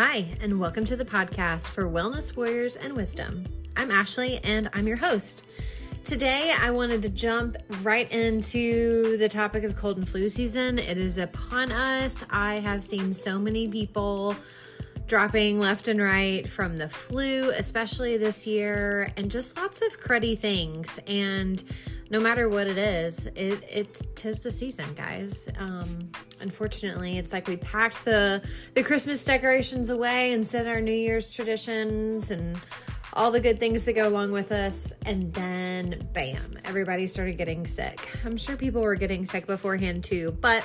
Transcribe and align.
Hi, 0.00 0.26
and 0.40 0.60
welcome 0.60 0.84
to 0.84 0.94
the 0.94 1.04
podcast 1.04 1.70
for 1.70 1.90
Wellness 1.90 2.36
Warriors 2.36 2.76
and 2.76 2.94
Wisdom. 2.94 3.44
I'm 3.76 3.90
Ashley, 3.90 4.38
and 4.44 4.70
I'm 4.72 4.86
your 4.86 4.96
host. 4.96 5.44
Today, 6.04 6.54
I 6.56 6.70
wanted 6.70 7.02
to 7.02 7.08
jump 7.08 7.56
right 7.82 8.08
into 8.12 9.16
the 9.16 9.28
topic 9.28 9.64
of 9.64 9.74
cold 9.74 9.96
and 9.96 10.08
flu 10.08 10.28
season. 10.28 10.78
It 10.78 10.98
is 10.98 11.18
upon 11.18 11.72
us. 11.72 12.24
I 12.30 12.60
have 12.60 12.84
seen 12.84 13.12
so 13.12 13.40
many 13.40 13.66
people 13.66 14.36
dropping 15.08 15.58
left 15.58 15.88
and 15.88 16.00
right 16.00 16.48
from 16.48 16.76
the 16.76 16.88
flu, 16.88 17.50
especially 17.50 18.16
this 18.18 18.46
year, 18.46 19.10
and 19.16 19.28
just 19.28 19.56
lots 19.56 19.82
of 19.82 20.00
cruddy 20.00 20.38
things. 20.38 21.00
And 21.08 21.64
no 22.10 22.20
matter 22.20 22.48
what 22.48 22.66
it 22.66 22.78
is, 22.78 23.26
it 23.26 23.62
it 23.70 24.00
tis 24.14 24.40
the 24.40 24.50
season, 24.50 24.86
guys. 24.94 25.48
Um, 25.58 26.10
unfortunately, 26.40 27.18
it's 27.18 27.32
like 27.32 27.46
we 27.46 27.56
packed 27.56 28.04
the 28.04 28.42
the 28.74 28.82
Christmas 28.82 29.24
decorations 29.24 29.90
away 29.90 30.32
and 30.32 30.46
set 30.46 30.66
our 30.66 30.80
New 30.80 30.92
Year's 30.92 31.32
traditions 31.32 32.30
and 32.30 32.58
all 33.12 33.30
the 33.30 33.40
good 33.40 33.58
things 33.58 33.84
that 33.84 33.94
go 33.94 34.08
along 34.08 34.32
with 34.32 34.52
us, 34.52 34.92
and 35.04 35.32
then 35.34 36.08
bam, 36.12 36.56
everybody 36.64 37.06
started 37.06 37.36
getting 37.36 37.66
sick. 37.66 38.08
I'm 38.24 38.36
sure 38.36 38.56
people 38.56 38.80
were 38.80 38.94
getting 38.94 39.24
sick 39.24 39.46
beforehand 39.46 40.04
too, 40.04 40.36
but 40.40 40.64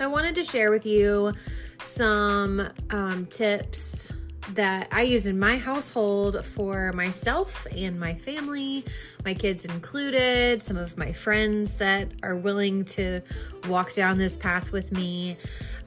I 0.00 0.06
wanted 0.06 0.34
to 0.36 0.44
share 0.44 0.70
with 0.70 0.86
you 0.86 1.34
some 1.80 2.68
um, 2.90 3.26
tips 3.26 4.12
that 4.52 4.88
I 4.92 5.02
use 5.02 5.26
in 5.26 5.38
my 5.38 5.56
household 5.56 6.44
for 6.44 6.92
myself 6.92 7.66
and 7.74 7.98
my 7.98 8.14
family, 8.14 8.84
my 9.24 9.34
kids 9.34 9.64
included, 9.64 10.60
some 10.60 10.76
of 10.76 10.98
my 10.98 11.12
friends 11.12 11.76
that 11.76 12.10
are 12.22 12.36
willing 12.36 12.84
to 12.84 13.22
walk 13.68 13.94
down 13.94 14.18
this 14.18 14.36
path 14.36 14.70
with 14.72 14.92
me. 14.92 15.36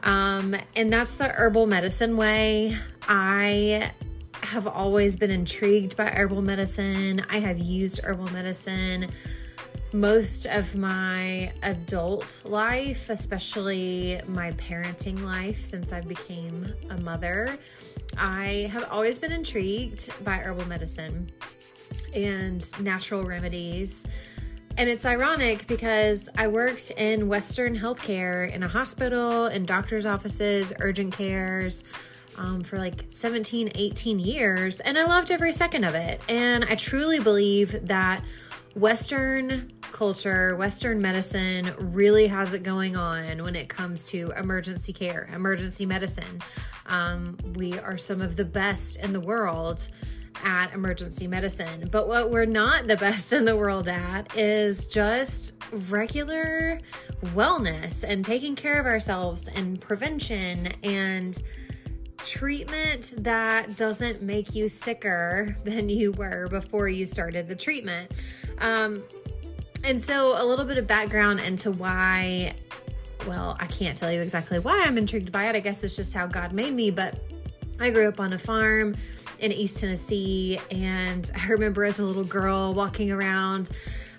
Um, 0.03 0.55
and 0.75 0.91
that's 0.91 1.15
the 1.15 1.29
herbal 1.29 1.67
medicine 1.67 2.17
way. 2.17 2.77
I 3.07 3.91
have 4.41 4.67
always 4.67 5.15
been 5.15 5.31
intrigued 5.31 5.97
by 5.97 6.05
herbal 6.05 6.41
medicine. 6.41 7.21
I 7.29 7.39
have 7.39 7.59
used 7.59 8.01
herbal 8.03 8.31
medicine 8.31 9.09
most 9.93 10.45
of 10.45 10.75
my 10.75 11.51
adult 11.63 12.41
life, 12.45 13.09
especially 13.09 14.19
my 14.27 14.51
parenting 14.53 15.23
life 15.23 15.63
since 15.63 15.93
I 15.93 16.01
became 16.01 16.73
a 16.89 16.97
mother. 16.97 17.57
I 18.17 18.69
have 18.71 18.87
always 18.91 19.17
been 19.17 19.31
intrigued 19.31 20.11
by 20.23 20.37
herbal 20.37 20.67
medicine 20.67 21.31
and 22.13 22.81
natural 22.81 23.23
remedies. 23.23 24.05
And 24.77 24.89
it's 24.89 25.05
ironic 25.05 25.65
because 25.67 26.29
I 26.37 26.47
worked 26.47 26.91
in 26.91 27.27
Western 27.27 27.77
healthcare 27.77 28.51
in 28.53 28.63
a 28.63 28.67
hospital, 28.67 29.47
in 29.47 29.65
doctor's 29.65 30.05
offices, 30.05 30.73
urgent 30.79 31.13
cares. 31.15 31.83
Um, 32.39 32.61
for 32.61 32.77
like 32.77 33.05
17, 33.07 33.71
18 33.73 34.19
years, 34.19 34.79
and 34.81 34.95
I 34.95 35.05
loved 35.05 35.31
every 35.31 35.51
second 35.51 35.85
of 35.85 35.95
it. 35.95 36.21
And 36.29 36.65
I 36.65 36.75
truly 36.75 37.19
believe 37.19 37.87
that 37.87 38.23
Western 38.77 39.71
culture, 39.81 40.55
Western 40.55 41.01
medicine 41.01 41.73
really 41.79 42.27
has 42.27 42.53
it 42.53 42.61
going 42.61 42.95
on 42.95 43.41
when 43.43 43.55
it 43.55 43.69
comes 43.69 44.05
to 44.05 44.31
emergency 44.37 44.93
care, 44.93 45.27
emergency 45.33 45.83
medicine. 45.83 46.43
Um, 46.85 47.37
we 47.55 47.79
are 47.79 47.97
some 47.97 48.21
of 48.21 48.35
the 48.35 48.45
best 48.45 48.97
in 48.97 49.13
the 49.13 49.19
world 49.19 49.89
at 50.43 50.71
emergency 50.75 51.25
medicine. 51.25 51.89
But 51.91 52.07
what 52.07 52.29
we're 52.29 52.45
not 52.45 52.87
the 52.87 52.97
best 52.97 53.33
in 53.33 53.45
the 53.45 53.57
world 53.57 53.87
at 53.87 54.37
is 54.37 54.85
just 54.85 55.55
regular 55.89 56.79
wellness 57.33 58.05
and 58.07 58.23
taking 58.23 58.55
care 58.55 58.79
of 58.79 58.85
ourselves 58.85 59.47
and 59.47 59.81
prevention 59.81 60.67
and 60.83 61.41
treatment 62.17 63.13
that 63.17 63.75
doesn't 63.75 64.21
make 64.21 64.55
you 64.55 64.67
sicker 64.67 65.57
than 65.63 65.89
you 65.89 66.11
were 66.11 66.47
before 66.49 66.89
you 66.89 67.05
started 67.05 67.47
the 67.47 67.55
treatment. 67.55 68.11
Um, 68.59 69.03
and 69.83 70.01
so, 70.01 70.41
a 70.41 70.43
little 70.43 70.65
bit 70.65 70.77
of 70.77 70.87
background 70.87 71.39
into 71.39 71.71
why, 71.71 72.53
well, 73.27 73.55
I 73.59 73.67
can't 73.67 73.95
tell 73.95 74.11
you 74.11 74.21
exactly 74.21 74.59
why 74.59 74.83
I'm 74.85 74.97
intrigued 74.97 75.31
by 75.31 75.45
it. 75.49 75.55
I 75.55 75.59
guess 75.59 75.83
it's 75.83 75.95
just 75.95 76.13
how 76.13 76.27
God 76.27 76.51
made 76.51 76.73
me, 76.73 76.91
but 76.91 77.19
I 77.79 77.91
grew 77.91 78.07
up 78.07 78.19
on 78.19 78.33
a 78.33 78.39
farm 78.39 78.95
in 79.39 79.51
East 79.51 79.79
Tennessee, 79.79 80.59
and 80.71 81.29
I 81.39 81.47
remember 81.47 81.83
as 81.83 81.99
a 81.99 82.05
little 82.05 82.23
girl 82.23 82.73
walking 82.73 83.11
around 83.11 83.69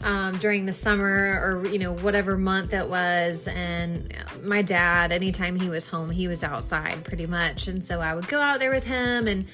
um, 0.02 0.38
during 0.38 0.66
the 0.66 0.72
summer 0.72 1.40
or 1.42 1.66
you 1.66 1.78
know 1.78 1.92
whatever 1.92 2.36
month 2.36 2.72
it 2.72 2.88
was 2.88 3.48
and 3.48 4.14
my 4.42 4.62
dad 4.62 5.12
anytime 5.12 5.58
he 5.58 5.68
was 5.68 5.88
home 5.88 6.10
he 6.10 6.28
was 6.28 6.44
outside 6.44 7.04
pretty 7.04 7.26
much 7.26 7.68
and 7.68 7.84
so 7.84 8.00
i 8.00 8.14
would 8.14 8.28
go 8.28 8.40
out 8.40 8.60
there 8.60 8.70
with 8.70 8.84
him 8.84 9.26
and 9.26 9.46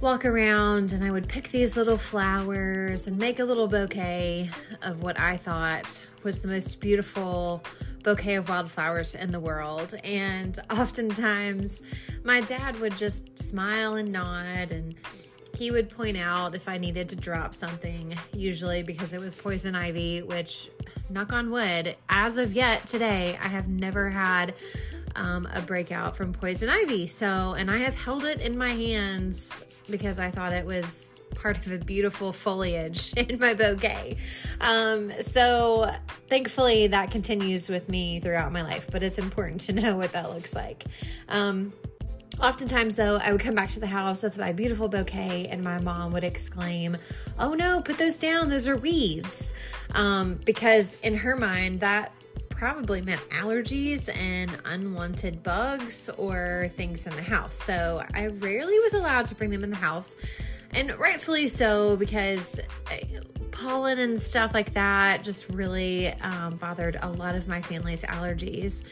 walk 0.00 0.24
around 0.24 0.92
and 0.92 1.04
I 1.04 1.10
would 1.10 1.28
pick 1.28 1.48
these 1.48 1.76
little 1.76 1.98
flowers 1.98 3.06
and 3.06 3.18
make 3.18 3.38
a 3.38 3.44
little 3.44 3.68
bouquet 3.68 4.50
of 4.80 5.02
what 5.02 5.20
I 5.20 5.36
thought 5.36 6.06
was 6.22 6.40
the 6.40 6.48
most 6.48 6.80
beautiful 6.80 7.62
bouquet 8.02 8.36
of 8.36 8.48
wildflowers 8.48 9.14
in 9.14 9.30
the 9.30 9.40
world. 9.40 9.94
And 10.02 10.58
oftentimes 10.70 11.82
my 12.24 12.40
dad 12.40 12.80
would 12.80 12.96
just 12.96 13.38
smile 13.38 13.94
and 13.94 14.10
nod 14.10 14.72
and 14.72 14.94
he 15.60 15.70
would 15.70 15.90
point 15.90 16.16
out 16.16 16.54
if 16.54 16.70
I 16.70 16.78
needed 16.78 17.10
to 17.10 17.16
drop 17.16 17.54
something, 17.54 18.16
usually 18.32 18.82
because 18.82 19.12
it 19.12 19.20
was 19.20 19.34
poison 19.34 19.74
ivy, 19.74 20.22
which, 20.22 20.70
knock 21.10 21.34
on 21.34 21.50
wood, 21.50 21.96
as 22.08 22.38
of 22.38 22.54
yet 22.54 22.86
today, 22.86 23.38
I 23.38 23.48
have 23.48 23.68
never 23.68 24.08
had 24.08 24.54
um, 25.16 25.46
a 25.52 25.60
breakout 25.60 26.16
from 26.16 26.32
poison 26.32 26.70
ivy. 26.70 27.06
So, 27.08 27.52
and 27.52 27.70
I 27.70 27.76
have 27.76 27.94
held 27.94 28.24
it 28.24 28.40
in 28.40 28.56
my 28.56 28.70
hands 28.70 29.62
because 29.90 30.18
I 30.18 30.30
thought 30.30 30.54
it 30.54 30.64
was 30.64 31.20
part 31.34 31.58
of 31.58 31.72
a 31.72 31.78
beautiful 31.78 32.32
foliage 32.32 33.12
in 33.18 33.38
my 33.38 33.52
bouquet. 33.52 34.16
Um, 34.62 35.12
so 35.20 35.94
thankfully 36.30 36.86
that 36.86 37.10
continues 37.10 37.68
with 37.68 37.86
me 37.90 38.18
throughout 38.18 38.50
my 38.50 38.62
life, 38.62 38.88
but 38.90 39.02
it's 39.02 39.18
important 39.18 39.60
to 39.62 39.74
know 39.74 39.94
what 39.94 40.12
that 40.12 40.30
looks 40.30 40.54
like. 40.54 40.84
Um, 41.28 41.74
Oftentimes, 42.42 42.96
though, 42.96 43.16
I 43.16 43.32
would 43.32 43.40
come 43.42 43.54
back 43.54 43.68
to 43.70 43.80
the 43.80 43.86
house 43.86 44.22
with 44.22 44.38
my 44.38 44.52
beautiful 44.52 44.88
bouquet, 44.88 45.48
and 45.48 45.62
my 45.62 45.78
mom 45.78 46.12
would 46.12 46.24
exclaim, 46.24 46.96
Oh 47.38 47.52
no, 47.52 47.82
put 47.82 47.98
those 47.98 48.16
down, 48.16 48.48
those 48.48 48.66
are 48.66 48.78
weeds. 48.78 49.52
Um, 49.94 50.40
because 50.46 50.94
in 51.02 51.14
her 51.16 51.36
mind, 51.36 51.80
that 51.80 52.12
probably 52.48 53.02
meant 53.02 53.20
allergies 53.28 54.14
and 54.16 54.50
unwanted 54.64 55.42
bugs 55.42 56.08
or 56.16 56.70
things 56.72 57.06
in 57.06 57.14
the 57.14 57.22
house. 57.22 57.56
So 57.62 58.02
I 58.14 58.28
rarely 58.28 58.78
was 58.80 58.94
allowed 58.94 59.26
to 59.26 59.34
bring 59.34 59.50
them 59.50 59.62
in 59.62 59.70
the 59.70 59.76
house. 59.76 60.16
And 60.72 60.98
rightfully 60.98 61.46
so, 61.46 61.96
because 61.96 62.58
uh, 62.90 62.96
pollen 63.50 63.98
and 63.98 64.18
stuff 64.18 64.54
like 64.54 64.72
that 64.74 65.24
just 65.24 65.48
really 65.50 66.08
um, 66.20 66.56
bothered 66.56 66.98
a 67.02 67.10
lot 67.10 67.34
of 67.34 67.48
my 67.48 67.60
family's 67.60 68.02
allergies. 68.04 68.84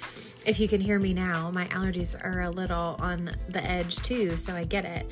If 0.48 0.60
you 0.60 0.66
can 0.66 0.80
hear 0.80 0.98
me 0.98 1.12
now, 1.12 1.50
my 1.50 1.66
allergies 1.66 2.16
are 2.24 2.40
a 2.40 2.48
little 2.48 2.96
on 3.00 3.36
the 3.50 3.62
edge 3.62 3.96
too, 3.96 4.38
so 4.38 4.54
I 4.54 4.64
get 4.64 4.86
it. 4.86 5.10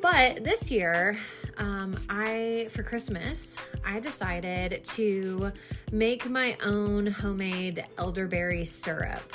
But 0.00 0.42
this 0.42 0.72
year, 0.72 1.16
um, 1.56 1.94
I 2.10 2.66
for 2.68 2.82
Christmas, 2.82 3.56
I 3.86 4.00
decided 4.00 4.82
to 4.82 5.52
make 5.92 6.28
my 6.28 6.56
own 6.66 7.06
homemade 7.06 7.86
elderberry 7.96 8.64
syrup. 8.64 9.32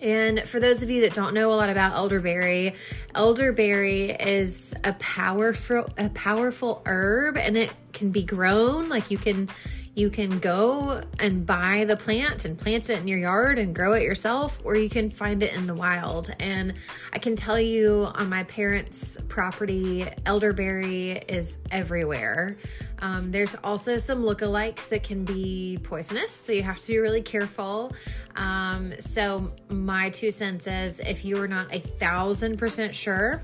And 0.00 0.40
for 0.42 0.60
those 0.60 0.84
of 0.84 0.90
you 0.90 1.00
that 1.00 1.12
don't 1.12 1.34
know 1.34 1.52
a 1.52 1.56
lot 1.56 1.68
about 1.68 1.94
elderberry, 1.94 2.74
elderberry 3.16 4.10
is 4.10 4.76
a 4.84 4.92
powerful 4.92 5.88
a 5.98 6.08
powerful 6.10 6.82
herb 6.86 7.36
and 7.36 7.56
it 7.56 7.72
can 7.92 8.12
be 8.12 8.22
grown 8.22 8.88
like 8.88 9.10
you 9.10 9.18
can 9.18 9.48
you 9.96 10.10
can 10.10 10.38
go 10.40 11.00
and 11.18 11.46
buy 11.46 11.86
the 11.88 11.96
plant 11.96 12.44
and 12.44 12.58
plant 12.58 12.90
it 12.90 13.00
in 13.00 13.08
your 13.08 13.18
yard 13.18 13.58
and 13.58 13.74
grow 13.74 13.94
it 13.94 14.02
yourself, 14.02 14.60
or 14.62 14.76
you 14.76 14.90
can 14.90 15.08
find 15.08 15.42
it 15.42 15.54
in 15.54 15.66
the 15.66 15.74
wild. 15.74 16.30
And 16.38 16.74
I 17.14 17.18
can 17.18 17.34
tell 17.34 17.58
you 17.58 18.06
on 18.14 18.28
my 18.28 18.42
parents' 18.44 19.18
property, 19.28 20.06
elderberry 20.26 21.12
is 21.12 21.58
everywhere. 21.70 22.58
Um, 22.98 23.30
there's 23.30 23.54
also 23.64 23.96
some 23.96 24.18
lookalikes 24.22 24.90
that 24.90 25.02
can 25.02 25.24
be 25.24 25.78
poisonous, 25.82 26.32
so 26.32 26.52
you 26.52 26.62
have 26.62 26.76
to 26.76 26.92
be 26.92 26.98
really 26.98 27.22
careful. 27.22 27.94
Um, 28.36 28.92
so, 28.98 29.50
my 29.70 30.10
two 30.10 30.30
cents 30.30 30.66
is 30.66 31.00
if 31.00 31.24
you 31.24 31.38
are 31.40 31.48
not 31.48 31.74
a 31.74 31.78
thousand 31.78 32.58
percent 32.58 32.94
sure, 32.94 33.42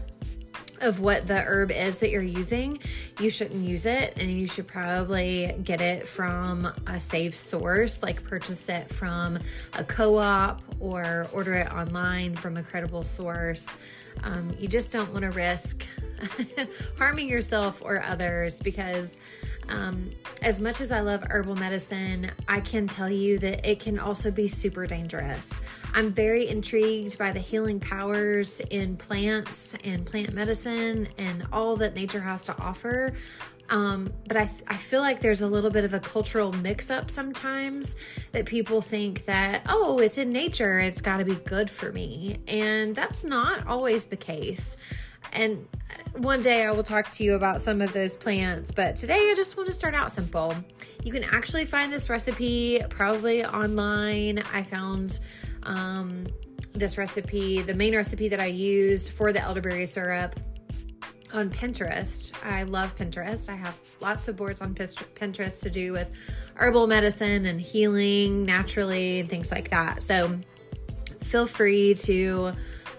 of 0.82 1.00
what 1.00 1.26
the 1.26 1.40
herb 1.40 1.70
is 1.70 1.99
that 1.99 2.11
you're 2.11 2.23
using, 2.23 2.79
you 3.20 3.31
shouldn't 3.31 3.67
use 3.67 3.87
it. 3.87 4.20
And 4.20 4.31
you 4.31 4.46
should 4.46 4.67
probably 4.67 5.55
get 5.62 5.81
it 5.81 6.06
from 6.06 6.73
a 6.87 7.00
safe 7.00 7.34
source, 7.34 8.02
like 8.02 8.25
purchase 8.25 8.69
it 8.69 8.90
from 8.90 9.38
a 9.75 9.84
co 9.84 10.17
op 10.19 10.62
or 10.81 11.26
order 11.32 11.55
it 11.55 11.73
online 11.73 12.37
from 12.37 12.56
a 12.56 12.62
credible 12.62 13.05
source. 13.05 13.76
Um, 14.25 14.55
you 14.58 14.69
just 14.69 14.93
don't 14.93 15.11
want 15.12 15.23
to 15.23 15.31
risk 15.31 15.87
harming 16.99 17.28
yourself 17.28 17.82
or 17.85 18.02
others 18.02 18.61
because 18.61 19.19
Um, 19.69 20.11
as 20.43 20.61
much 20.61 20.81
as 20.81 20.93
I 20.93 21.00
love 21.00 21.25
herbal 21.31 21.56
medicine, 21.56 22.31
I 22.49 22.61
can 22.61 22.88
tell 22.88 23.11
you 23.11 23.38
that 23.38 23.69
it 23.69 23.79
can 23.79 23.99
also 23.99 24.31
be 24.31 24.49
super 24.49 24.87
dangerous. 24.87 25.61
I'm 25.94 26.11
very 26.11 26.49
intrigued 26.49 27.19
by 27.19 27.32
the 27.32 27.41
healing 27.41 27.81
powers 27.81 28.61
in 28.70 28.97
plants 28.97 29.76
and 29.85 30.05
plant 30.05 30.32
medicine 30.35 31.09
and 31.19 31.47
all 31.53 31.76
that 31.76 31.94
nature 31.94 32.20
has 32.20 32.47
to 32.47 32.59
offer. 32.59 33.12
Um, 33.70 34.12
but 34.26 34.37
I, 34.37 34.50
I 34.69 34.76
feel 34.76 35.00
like 35.00 35.20
there's 35.20 35.41
a 35.41 35.47
little 35.47 35.70
bit 35.70 35.85
of 35.85 35.94
a 35.94 36.00
cultural 36.00 36.53
mix 36.53 36.91
up 36.91 37.11
sometimes 37.11 37.97
that 38.32 38.44
people 38.44 38.82
think 38.82 39.25
that, 39.25 39.62
oh, 39.69 39.99
it's 39.99 40.19
in 40.19 40.31
nature, 40.31 40.79
it's 40.79 41.00
got 41.00 41.19
to 41.19 41.25
be 41.25 41.37
good 41.37 41.70
for 41.70 41.91
me. 41.91 42.37
And 42.49 42.94
that's 42.94 43.25
not 43.25 43.67
always 43.67 44.06
the 44.06 44.17
case. 44.17 44.76
And 45.32 45.67
one 46.17 46.43
day 46.43 46.64
I 46.67 46.70
will 46.73 46.82
talk 46.82 47.11
to 47.12 47.25
you 47.25 47.34
about 47.34 47.61
some 47.61 47.81
of 47.81 47.93
those 47.93 48.17
plants, 48.17 48.70
but 48.70 48.96
today 48.96 49.31
I 49.31 49.34
just 49.34 49.56
want 49.56 49.67
to 49.69 49.73
start 49.73 49.94
out 49.94 50.12
simple. 50.12 50.55
You 51.02 51.11
can 51.11 51.25
actually 51.25 51.64
find 51.64 51.93
this 51.93 52.11
recipe 52.11 52.81
probably 52.90 53.44
online. 53.44 54.43
I 54.52 54.62
found 54.62 55.20
um, 55.62 56.26
this 56.75 56.99
recipe, 56.99 57.62
the 57.62 57.75
main 57.75 57.96
recipe 57.96 58.29
that 58.29 58.40
I 58.40 58.46
used 58.46 59.12
for 59.12 59.32
the 59.32 59.40
elderberry 59.40 59.87
syrup 59.87 60.38
on 61.32 61.49
Pinterest. 61.49 62.32
I 62.44 62.64
love 62.64 62.94
Pinterest. 62.96 63.49
I 63.49 63.56
have 63.56 63.78
lots 64.00 64.28
of 64.28 64.37
boards 64.37 64.61
on 64.61 64.75
Pinterest 64.75 65.62
to 65.62 65.70
do 65.70 65.93
with 65.93 66.11
herbal 66.56 66.87
medicine 66.87 67.46
and 67.46 67.58
healing 67.58 68.44
naturally 68.44 69.20
and 69.20 69.31
things 69.31 69.50
like 69.50 69.70
that. 69.70 70.02
So 70.02 70.38
feel 71.23 71.46
free 71.46 71.94
to 71.94 72.52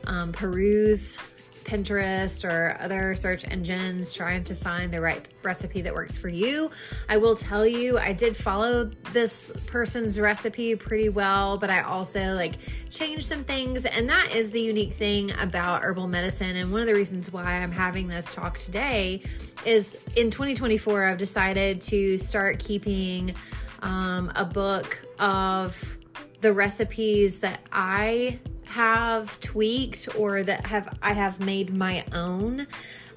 um, 0.07 0.31
peruse 0.31 1.19
Pinterest 1.63 2.47
or 2.47 2.77
other 2.79 3.15
search 3.15 3.45
engines 3.49 4.13
trying 4.13 4.43
to 4.45 4.55
find 4.55 4.93
the 4.93 5.01
right 5.01 5.27
recipe 5.43 5.81
that 5.81 5.93
works 5.93 6.17
for 6.17 6.29
you. 6.29 6.71
I 7.09 7.17
will 7.17 7.35
tell 7.35 7.65
you, 7.65 7.97
I 7.97 8.13
did 8.13 8.35
follow 8.35 8.85
this 9.11 9.51
person's 9.67 10.19
recipe 10.19 10.75
pretty 10.75 11.09
well, 11.09 11.57
but 11.57 11.69
I 11.69 11.81
also 11.81 12.33
like 12.33 12.55
changed 12.89 13.25
some 13.25 13.43
things. 13.43 13.85
And 13.85 14.09
that 14.09 14.35
is 14.35 14.51
the 14.51 14.61
unique 14.61 14.93
thing 14.93 15.31
about 15.39 15.83
herbal 15.83 16.07
medicine. 16.07 16.55
And 16.55 16.71
one 16.71 16.81
of 16.81 16.87
the 16.87 16.93
reasons 16.93 17.31
why 17.31 17.61
I'm 17.61 17.71
having 17.71 18.07
this 18.07 18.33
talk 18.33 18.57
today 18.57 19.21
is 19.65 19.97
in 20.15 20.29
2024, 20.29 21.05
I've 21.05 21.17
decided 21.17 21.81
to 21.81 22.17
start 22.17 22.59
keeping 22.59 23.35
um, 23.81 24.31
a 24.35 24.45
book 24.45 25.05
of 25.19 25.99
the 26.41 26.53
recipes 26.53 27.39
that 27.39 27.61
I 27.71 28.39
have 28.67 29.39
tweaked 29.39 30.07
or 30.17 30.43
that 30.43 30.67
have 30.67 30.97
I 31.01 31.13
have 31.13 31.39
made 31.39 31.75
my 31.75 32.03
own. 32.13 32.67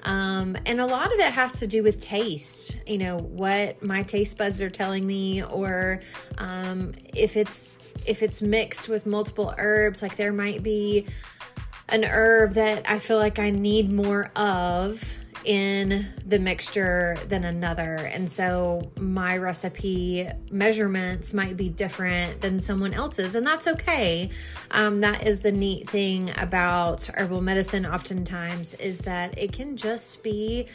Um, 0.03 0.55
and 0.65 0.79
a 0.79 0.85
lot 0.85 1.07
of 1.07 1.19
it 1.19 1.33
has 1.33 1.59
to 1.59 1.67
do 1.67 1.83
with 1.83 1.99
taste, 1.99 2.77
you 2.85 2.97
know, 2.97 3.17
what 3.17 3.83
my 3.83 4.03
taste 4.03 4.37
buds 4.37 4.61
are 4.61 4.69
telling 4.69 5.05
me, 5.05 5.43
or 5.43 6.01
um, 6.37 6.93
if 7.13 7.35
it's 7.35 7.79
if 8.05 8.23
it's 8.23 8.41
mixed 8.41 8.87
with 8.87 9.05
multiple 9.05 9.53
herbs, 9.57 10.01
like 10.01 10.15
there 10.15 10.31
might 10.31 10.63
be 10.63 11.07
an 11.89 12.03
herb 12.03 12.53
that 12.53 12.89
I 12.89 12.99
feel 12.99 13.17
like 13.17 13.39
I 13.39 13.49
need 13.49 13.91
more 13.91 14.31
of 14.35 15.19
in 15.45 16.05
the 16.25 16.39
mixture 16.39 17.17
than 17.27 17.43
another. 17.43 17.95
And 17.95 18.29
so 18.29 18.91
my 18.99 19.37
recipe 19.37 20.27
measurements 20.51 21.33
might 21.33 21.57
be 21.57 21.69
different 21.69 22.41
than 22.41 22.59
someone 22.61 22.93
else's, 22.93 23.35
and 23.35 23.45
that's 23.45 23.67
okay. 23.67 24.29
Um, 24.71 25.01
that 25.01 25.25
is 25.25 25.39
the 25.41 25.51
neat 25.51 25.89
thing 25.89 26.31
about 26.37 27.09
herbal 27.15 27.41
medicine, 27.41 27.85
oftentimes, 27.85 28.73
is 28.75 28.99
that 29.01 29.37
it 29.37 29.51
can 29.51 29.77
just 29.77 30.23
be. 30.23 30.67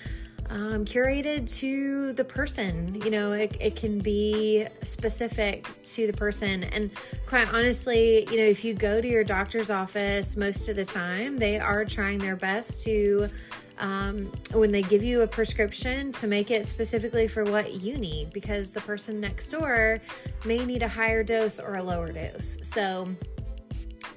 Um, 0.50 0.84
curated 0.84 1.50
to 1.60 2.12
the 2.12 2.24
person. 2.24 3.00
You 3.02 3.10
know, 3.10 3.32
it, 3.32 3.56
it 3.58 3.74
can 3.74 4.00
be 4.00 4.66
specific 4.82 5.66
to 5.84 6.06
the 6.06 6.12
person. 6.12 6.64
And 6.64 6.90
quite 7.26 7.50
honestly, 7.54 8.28
you 8.28 8.36
know, 8.36 8.42
if 8.42 8.62
you 8.62 8.74
go 8.74 9.00
to 9.00 9.08
your 9.08 9.24
doctor's 9.24 9.70
office 9.70 10.36
most 10.36 10.68
of 10.68 10.76
the 10.76 10.84
time, 10.84 11.38
they 11.38 11.58
are 11.58 11.86
trying 11.86 12.18
their 12.18 12.36
best 12.36 12.84
to 12.84 13.30
um, 13.78 14.30
when 14.52 14.70
they 14.70 14.82
give 14.82 15.02
you 15.02 15.22
a 15.22 15.26
prescription 15.26 16.12
to 16.12 16.26
make 16.26 16.50
it 16.50 16.66
specifically 16.66 17.28
for 17.28 17.44
what 17.44 17.74
you 17.74 17.96
need 17.98 18.32
because 18.32 18.72
the 18.72 18.80
person 18.80 19.20
next 19.20 19.50
door 19.50 20.00
may 20.44 20.64
need 20.64 20.82
a 20.82 20.88
higher 20.88 21.22
dose 21.22 21.58
or 21.58 21.76
a 21.76 21.82
lower 21.82 22.12
dose. 22.12 22.58
So, 22.62 23.08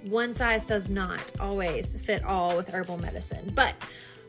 one 0.03 0.33
size 0.33 0.65
does 0.65 0.87
not 0.87 1.33
always 1.39 1.99
fit 1.99 2.23
all 2.23 2.55
with 2.55 2.69
herbal 2.69 2.97
medicine. 2.99 3.51
But 3.55 3.75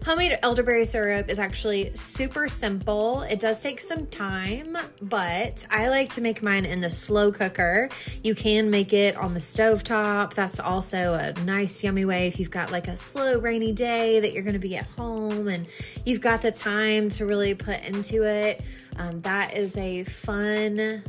Homemade 0.04 0.38
elderberry 0.43 0.84
syrup 0.84 1.28
is 1.28 1.38
actually 1.40 1.93
super 1.94 2.46
simple. 2.46 3.22
It 3.22 3.40
does 3.40 3.60
take 3.60 3.81
some 3.81 4.06
time, 4.06 4.76
but 5.02 5.66
I 5.69 5.88
like 5.88 6.10
to 6.10 6.20
make 6.20 6.43
mine 6.43 6.64
in 6.64 6.81
the 6.81 6.90
slow 6.90 7.32
cooker. 7.32 7.88
You 8.22 8.34
can 8.34 8.70
make 8.70 8.93
it 8.93 9.16
on 9.16 9.34
the 9.34 9.40
stove 9.40 9.82
top. 9.82 10.34
That's 10.34 10.60
also 10.60 11.14
a 11.14 11.32
nice, 11.44 11.82
yummy 11.82 12.04
way 12.04 12.28
if 12.28 12.38
you've 12.38 12.52
got 12.52 12.70
like 12.70 12.87
a 12.87 12.96
slow, 12.96 13.38
rainy 13.38 13.72
day 13.72 14.20
that 14.20 14.32
you're 14.32 14.44
going 14.44 14.52
to 14.52 14.60
be 14.60 14.76
at 14.76 14.87
home 14.87 15.48
and 15.48 15.66
you've 16.04 16.20
got 16.20 16.40
the 16.40 16.52
time 16.52 17.08
to 17.10 17.26
really 17.26 17.54
put 17.54 17.82
into 17.84 18.22
it. 18.22 18.62
Um, 18.96 19.20
that 19.22 19.56
is 19.56 19.76
a 19.76 20.04
fun, 20.04 21.02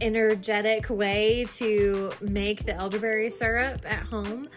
energetic 0.00 0.88
way 0.88 1.44
to 1.56 2.12
make 2.20 2.64
the 2.64 2.74
elderberry 2.74 3.30
syrup 3.30 3.84
at 3.84 4.04
home. 4.04 4.48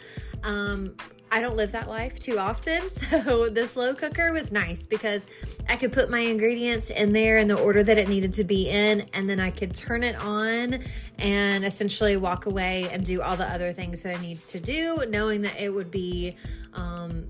Um, 0.43 0.95
I 1.33 1.39
don't 1.39 1.55
live 1.55 1.71
that 1.71 1.87
life 1.87 2.19
too 2.19 2.37
often. 2.37 2.89
So 3.11 3.49
the 3.49 3.65
slow 3.65 3.93
cooker 3.93 4.31
was 4.31 4.51
nice 4.51 4.85
because 4.85 5.27
I 5.69 5.75
could 5.75 5.91
put 5.91 6.09
my 6.09 6.19
ingredients 6.19 6.89
in 6.89 7.13
there 7.13 7.37
in 7.37 7.47
the 7.47 7.59
order 7.59 7.83
that 7.83 7.97
it 7.97 8.07
needed 8.07 8.33
to 8.33 8.43
be 8.43 8.69
in, 8.69 9.05
and 9.13 9.29
then 9.29 9.39
I 9.39 9.51
could 9.51 9.75
turn 9.75 10.03
it 10.03 10.15
on 10.15 10.79
and 11.19 11.65
essentially 11.65 12.17
walk 12.17 12.45
away 12.45 12.87
and 12.91 13.05
do 13.05 13.21
all 13.21 13.35
the 13.35 13.47
other 13.47 13.73
things 13.73 14.03
that 14.03 14.17
I 14.17 14.21
need 14.21 14.41
to 14.41 14.59
do, 14.59 15.03
knowing 15.09 15.41
that 15.41 15.59
it 15.59 15.69
would 15.69 15.91
be 15.91 16.35
um, 16.73 17.27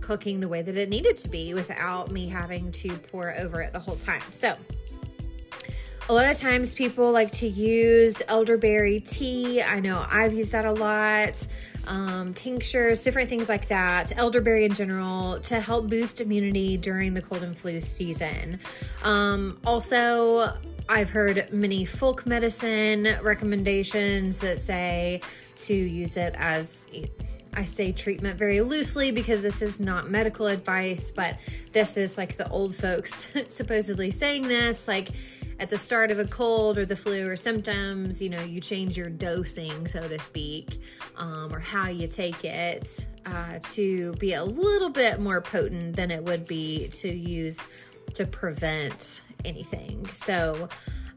cooking 0.00 0.40
the 0.40 0.48
way 0.48 0.62
that 0.62 0.76
it 0.76 0.88
needed 0.88 1.16
to 1.18 1.28
be 1.28 1.54
without 1.54 2.10
me 2.10 2.28
having 2.28 2.72
to 2.72 2.96
pour 3.10 3.34
over 3.36 3.60
it 3.60 3.72
the 3.72 3.80
whole 3.80 3.96
time. 3.96 4.22
So, 4.30 4.56
a 6.08 6.14
lot 6.14 6.24
of 6.24 6.38
times 6.38 6.74
people 6.74 7.12
like 7.12 7.32
to 7.32 7.46
use 7.46 8.22
elderberry 8.28 9.00
tea. 9.00 9.62
I 9.62 9.80
know 9.80 10.06
I've 10.10 10.32
used 10.32 10.52
that 10.52 10.64
a 10.64 10.72
lot. 10.72 11.46
Um, 11.88 12.34
tinctures, 12.34 13.02
different 13.02 13.30
things 13.30 13.48
like 13.48 13.68
that, 13.68 14.16
elderberry 14.16 14.66
in 14.66 14.74
general, 14.74 15.40
to 15.40 15.58
help 15.58 15.88
boost 15.88 16.20
immunity 16.20 16.76
during 16.76 17.14
the 17.14 17.22
cold 17.22 17.42
and 17.42 17.56
flu 17.56 17.80
season. 17.80 18.60
Um, 19.02 19.58
also, 19.64 20.54
I've 20.86 21.08
heard 21.08 21.50
many 21.50 21.86
folk 21.86 22.26
medicine 22.26 23.08
recommendations 23.22 24.38
that 24.40 24.58
say 24.58 25.22
to 25.56 25.74
use 25.74 26.18
it 26.18 26.34
as 26.36 26.88
I 27.54 27.64
say 27.64 27.92
treatment 27.92 28.38
very 28.38 28.60
loosely 28.60 29.10
because 29.10 29.42
this 29.42 29.62
is 29.62 29.80
not 29.80 30.08
medical 30.08 30.46
advice, 30.46 31.10
but 31.10 31.38
this 31.72 31.96
is 31.96 32.16
like 32.16 32.36
the 32.36 32.48
old 32.50 32.74
folks 32.74 33.32
supposedly 33.48 34.10
saying 34.10 34.46
this. 34.46 34.86
Like, 34.86 35.08
at 35.58 35.68
the 35.68 35.78
start 35.78 36.10
of 36.10 36.18
a 36.18 36.24
cold 36.24 36.78
or 36.78 36.86
the 36.86 36.96
flu 36.96 37.28
or 37.28 37.36
symptoms, 37.36 38.22
you 38.22 38.28
know, 38.28 38.42
you 38.42 38.60
change 38.60 38.96
your 38.96 39.10
dosing, 39.10 39.86
so 39.86 40.06
to 40.06 40.20
speak, 40.20 40.80
um, 41.16 41.52
or 41.52 41.58
how 41.58 41.88
you 41.88 42.06
take 42.06 42.44
it 42.44 43.06
uh, 43.26 43.58
to 43.72 44.12
be 44.14 44.34
a 44.34 44.44
little 44.44 44.90
bit 44.90 45.20
more 45.20 45.40
potent 45.40 45.96
than 45.96 46.10
it 46.10 46.22
would 46.22 46.46
be 46.46 46.88
to 46.88 47.08
use 47.08 47.60
to 48.14 48.24
prevent 48.24 49.22
anything. 49.44 50.06
So, 50.14 50.68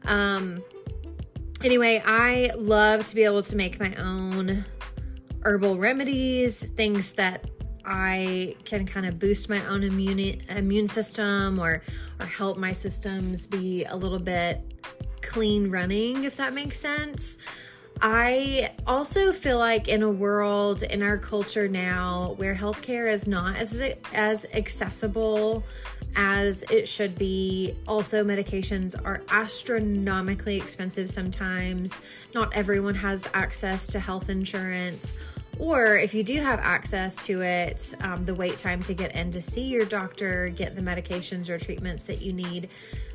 um, 0.04 0.62
anyway, 1.62 2.02
I 2.04 2.50
love 2.56 3.06
to 3.08 3.14
be 3.14 3.22
able 3.24 3.42
to 3.42 3.56
make 3.56 3.78
my 3.78 3.94
own 3.94 4.64
herbal 5.44 5.76
remedies, 5.76 6.64
things 6.70 7.14
that 7.14 7.51
I 7.84 8.56
can 8.64 8.86
kind 8.86 9.06
of 9.06 9.18
boost 9.18 9.48
my 9.48 9.64
own 9.66 9.82
immune 9.82 10.40
immune 10.48 10.88
system 10.88 11.58
or 11.58 11.82
or 12.20 12.26
help 12.26 12.58
my 12.58 12.72
systems 12.72 13.46
be 13.46 13.84
a 13.84 13.96
little 13.96 14.18
bit 14.18 14.60
clean 15.20 15.70
running 15.70 16.24
if 16.24 16.36
that 16.36 16.54
makes 16.54 16.78
sense. 16.78 17.38
I 18.00 18.72
also 18.86 19.30
feel 19.30 19.58
like 19.58 19.86
in 19.86 20.02
a 20.02 20.10
world 20.10 20.82
in 20.82 21.02
our 21.02 21.18
culture 21.18 21.68
now 21.68 22.34
where 22.36 22.54
healthcare 22.54 23.08
is 23.08 23.28
not 23.28 23.56
as 23.56 23.80
as 24.12 24.46
accessible 24.52 25.64
as 26.14 26.62
it 26.64 26.88
should 26.88 27.16
be, 27.16 27.74
also 27.88 28.22
medications 28.24 28.94
are 29.02 29.22
astronomically 29.28 30.56
expensive 30.56 31.10
sometimes. 31.10 32.02
Not 32.34 32.54
everyone 32.54 32.96
has 32.96 33.26
access 33.32 33.86
to 33.88 34.00
health 34.00 34.28
insurance 34.28 35.14
or 35.58 35.96
if 35.96 36.14
you 36.14 36.22
do 36.22 36.40
have 36.40 36.58
access 36.60 37.26
to 37.26 37.42
it, 37.42 37.94
um, 38.00 38.24
the 38.24 38.34
wait 38.34 38.58
time 38.58 38.82
to 38.84 38.94
get 38.94 39.14
in 39.14 39.30
to 39.32 39.40
see 39.40 39.64
your 39.64 39.84
doctor, 39.84 40.48
get 40.48 40.74
the 40.74 40.82
medications 40.82 41.48
or 41.48 41.58
treatments 41.58 42.04
that 42.04 42.22
you 42.22 42.32
need 42.32 42.68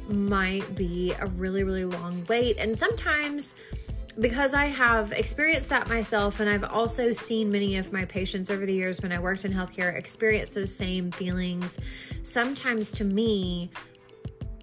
might 0.08 0.76
be 0.76 1.14
a 1.20 1.26
really, 1.26 1.64
really 1.64 1.86
long 1.86 2.26
wait. 2.30 2.58
And 2.58 2.78
sometimes, 2.78 3.56
because 4.20 4.54
I 4.54 4.66
have 4.66 5.12
experienced 5.12 5.70
that 5.70 5.88
myself, 5.90 6.40
and 6.40 6.50
I've 6.50 6.64
also 6.64 7.12
seen 7.12 7.52
many 7.52 7.78
of 7.78 7.92
my 7.92 8.06
patients 8.06 8.50
over 8.50 8.66
the 8.66 8.74
years 8.74 9.02
when 9.02 9.12
I 9.12 9.20
worked 9.20 9.46
in 9.46 9.52
healthcare 9.52 9.96
experience 9.96 10.52
those 10.52 10.74
same 10.74 11.12
feelings. 11.12 11.80
Sometimes 12.24 12.92
to 12.94 13.04
me, 13.04 13.70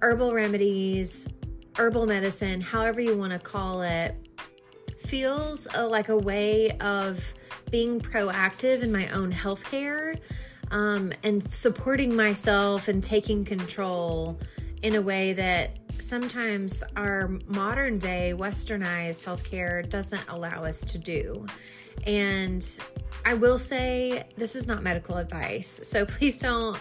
herbal 0.00 0.33
remedies, 0.33 1.28
herbal 1.76 2.07
medicine, 2.07 2.61
however 2.61 3.00
you 3.00 3.16
want 3.16 3.33
to 3.33 3.38
call 3.38 3.83
it, 3.83 4.16
feels 5.05 5.67
uh, 5.77 5.87
like 5.89 6.09
a 6.09 6.17
way 6.17 6.71
of 6.81 7.35
being 7.71 8.01
proactive 8.01 8.83
in 8.83 8.91
my 8.91 9.09
own 9.09 9.33
healthcare 9.33 10.19
um, 10.71 11.13
and 11.23 11.49
supporting 11.51 12.17
myself 12.17 12.89
and 12.89 13.03
taking 13.03 13.45
control 13.45 14.39
in 14.83 14.97
a 14.97 15.03
way 15.03 15.33
that 15.33 15.79
sometimes 15.99 16.83
our 16.97 17.29
modern 17.47 17.99
day 17.99 18.35
westernized 18.37 19.25
healthcare 19.25 19.89
doesn't 19.89 20.27
allow 20.29 20.65
us 20.65 20.85
to 20.85 20.99
do. 20.99 21.47
And 22.07 22.67
I 23.25 23.35
will 23.35 23.59
say 23.59 24.25
this 24.37 24.55
is 24.55 24.67
not 24.67 24.83
medical 24.83 25.17
advice. 25.17 25.81
So 25.85 26.05
please 26.07 26.39
don't 26.39 26.79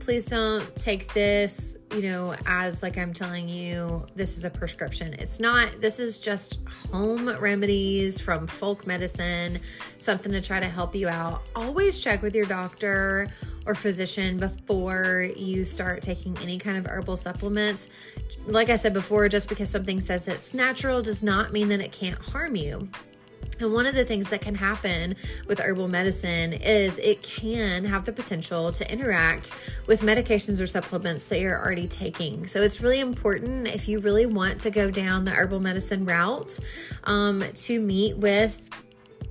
please 0.00 0.26
don't 0.26 0.74
take 0.76 1.12
this, 1.12 1.76
you 1.92 2.02
know, 2.02 2.34
as 2.46 2.82
like 2.82 2.96
I'm 2.96 3.12
telling 3.12 3.48
you 3.48 4.06
this 4.14 4.38
is 4.38 4.44
a 4.44 4.50
prescription. 4.50 5.14
It's 5.14 5.38
not. 5.40 5.80
This 5.80 5.98
is 6.00 6.18
just 6.18 6.60
home 6.92 7.28
remedies 7.28 8.18
from 8.18 8.46
folk 8.46 8.86
medicine, 8.86 9.60
something 9.96 10.32
to 10.32 10.40
try 10.40 10.60
to 10.60 10.68
help 10.68 10.94
you 10.94 11.08
out. 11.08 11.42
Always 11.54 12.00
check 12.00 12.22
with 12.22 12.34
your 12.34 12.46
doctor 12.46 13.28
or 13.66 13.74
physician 13.74 14.38
before 14.38 15.28
you 15.36 15.64
start 15.64 16.02
taking 16.02 16.36
any 16.38 16.58
kind 16.58 16.78
of 16.78 16.86
herbal 16.86 17.16
supplements. 17.16 17.88
Like 18.46 18.70
I 18.70 18.76
said 18.76 18.94
before, 18.94 19.28
just 19.28 19.48
because 19.48 19.68
something 19.68 20.00
says 20.00 20.28
it's 20.28 20.54
natural 20.54 21.02
does 21.02 21.22
not 21.22 21.52
mean 21.52 21.68
that 21.68 21.80
it 21.80 21.92
can't 21.92 22.18
harm 22.18 22.56
you. 22.56 22.88
And 23.60 23.72
one 23.72 23.86
of 23.86 23.94
the 23.94 24.04
things 24.04 24.30
that 24.30 24.40
can 24.40 24.54
happen 24.54 25.16
with 25.46 25.58
herbal 25.58 25.88
medicine 25.88 26.52
is 26.52 26.98
it 26.98 27.22
can 27.22 27.84
have 27.84 28.04
the 28.04 28.12
potential 28.12 28.70
to 28.70 28.92
interact 28.92 29.52
with 29.86 30.00
medications 30.02 30.62
or 30.62 30.66
supplements 30.66 31.28
that 31.28 31.40
you're 31.40 31.58
already 31.58 31.88
taking. 31.88 32.46
So 32.46 32.62
it's 32.62 32.80
really 32.80 33.00
important 33.00 33.66
if 33.66 33.88
you 33.88 33.98
really 33.98 34.26
want 34.26 34.60
to 34.60 34.70
go 34.70 34.90
down 34.90 35.24
the 35.24 35.32
herbal 35.32 35.60
medicine 35.60 36.04
route 36.04 36.58
um, 37.04 37.42
to 37.52 37.80
meet 37.80 38.16
with 38.16 38.70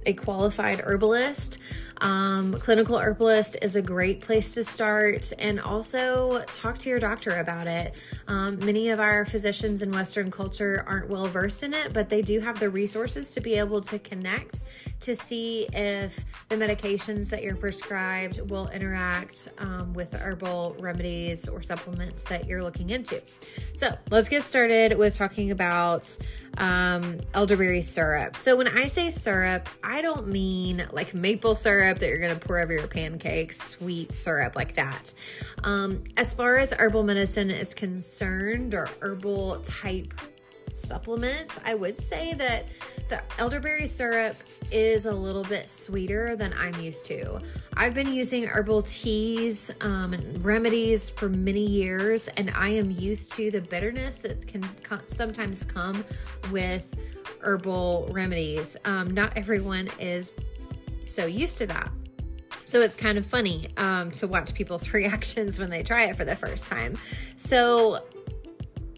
a 0.05 0.13
qualified 0.13 0.81
herbalist 0.81 1.59
um, 2.01 2.53
clinical 2.59 2.97
herbalist 2.97 3.57
is 3.61 3.75
a 3.75 3.81
great 3.81 4.21
place 4.21 4.53
to 4.55 4.63
start, 4.63 5.31
and 5.39 5.59
also 5.59 6.43
talk 6.51 6.77
to 6.79 6.89
your 6.89 6.99
doctor 6.99 7.39
about 7.39 7.67
it. 7.67 7.93
Um, 8.27 8.59
many 8.63 8.89
of 8.89 8.99
our 8.99 9.25
physicians 9.25 9.81
in 9.81 9.91
Western 9.91 10.29
culture 10.29 10.83
aren't 10.87 11.09
well 11.09 11.25
versed 11.25 11.63
in 11.63 11.73
it, 11.73 11.93
but 11.93 12.09
they 12.09 12.21
do 12.21 12.39
have 12.39 12.59
the 12.59 12.69
resources 12.69 13.33
to 13.33 13.41
be 13.41 13.55
able 13.55 13.81
to 13.81 13.99
connect 13.99 14.63
to 14.99 15.15
see 15.15 15.67
if 15.73 16.25
the 16.49 16.55
medications 16.55 17.29
that 17.29 17.43
you're 17.43 17.55
prescribed 17.55 18.41
will 18.49 18.67
interact 18.69 19.49
um, 19.59 19.93
with 19.93 20.13
herbal 20.13 20.75
remedies 20.79 21.47
or 21.47 21.61
supplements 21.61 22.25
that 22.25 22.47
you're 22.47 22.63
looking 22.63 22.89
into. 22.89 23.21
So 23.73 23.97
let's 24.11 24.29
get 24.29 24.43
started 24.43 24.97
with 24.97 25.15
talking 25.15 25.51
about 25.51 26.17
um, 26.57 27.19
elderberry 27.33 27.81
syrup. 27.81 28.35
So 28.35 28.55
when 28.55 28.67
I 28.67 28.87
say 28.87 29.09
syrup, 29.09 29.69
I 29.83 30.01
don't 30.01 30.27
mean 30.27 30.87
like 30.91 31.13
maple 31.13 31.55
syrup 31.55 31.86
syrup 31.87 31.99
that 31.99 32.09
you're 32.09 32.19
going 32.19 32.37
to 32.37 32.47
pour 32.47 32.59
over 32.59 32.73
your 32.73 32.87
pancakes, 32.87 33.57
sweet 33.57 34.11
syrup 34.11 34.55
like 34.55 34.75
that. 34.75 35.13
Um, 35.63 36.03
as 36.17 36.33
far 36.33 36.57
as 36.57 36.73
herbal 36.73 37.03
medicine 37.03 37.49
is 37.49 37.73
concerned, 37.73 38.73
or 38.73 38.89
herbal 39.01 39.61
type 39.61 40.13
supplements, 40.69 41.61
I 41.63 41.75
would 41.75 41.97
say 41.97 42.33
that 42.33 42.65
the 43.07 43.21
elderberry 43.39 43.87
syrup 43.87 44.35
is 44.69 45.05
a 45.05 45.13
little 45.13 45.45
bit 45.45 45.69
sweeter 45.69 46.35
than 46.35 46.53
I'm 46.57 46.77
used 46.81 47.05
to. 47.05 47.39
I've 47.77 47.93
been 47.93 48.11
using 48.11 48.45
herbal 48.45 48.81
teas 48.81 49.71
um, 49.79 50.13
and 50.13 50.43
remedies 50.43 51.09
for 51.09 51.29
many 51.29 51.65
years, 51.65 52.27
and 52.35 52.51
I 52.53 52.69
am 52.69 52.91
used 52.91 53.31
to 53.35 53.49
the 53.49 53.61
bitterness 53.61 54.17
that 54.19 54.45
can 54.45 54.63
co- 54.83 54.99
sometimes 55.07 55.63
come 55.63 56.03
with 56.51 56.93
herbal 57.39 58.09
remedies. 58.11 58.75
Um, 58.83 59.11
not 59.11 59.37
everyone 59.37 59.89
is 59.99 60.33
so 61.07 61.25
used 61.25 61.57
to 61.57 61.67
that. 61.67 61.91
So 62.63 62.81
it's 62.81 62.95
kind 62.95 63.17
of 63.17 63.25
funny 63.25 63.69
um, 63.77 64.11
to 64.11 64.27
watch 64.27 64.53
people's 64.53 64.93
reactions 64.93 65.59
when 65.59 65.69
they 65.69 65.83
try 65.83 66.05
it 66.05 66.17
for 66.17 66.25
the 66.25 66.35
first 66.35 66.67
time. 66.67 66.97
So, 67.35 68.05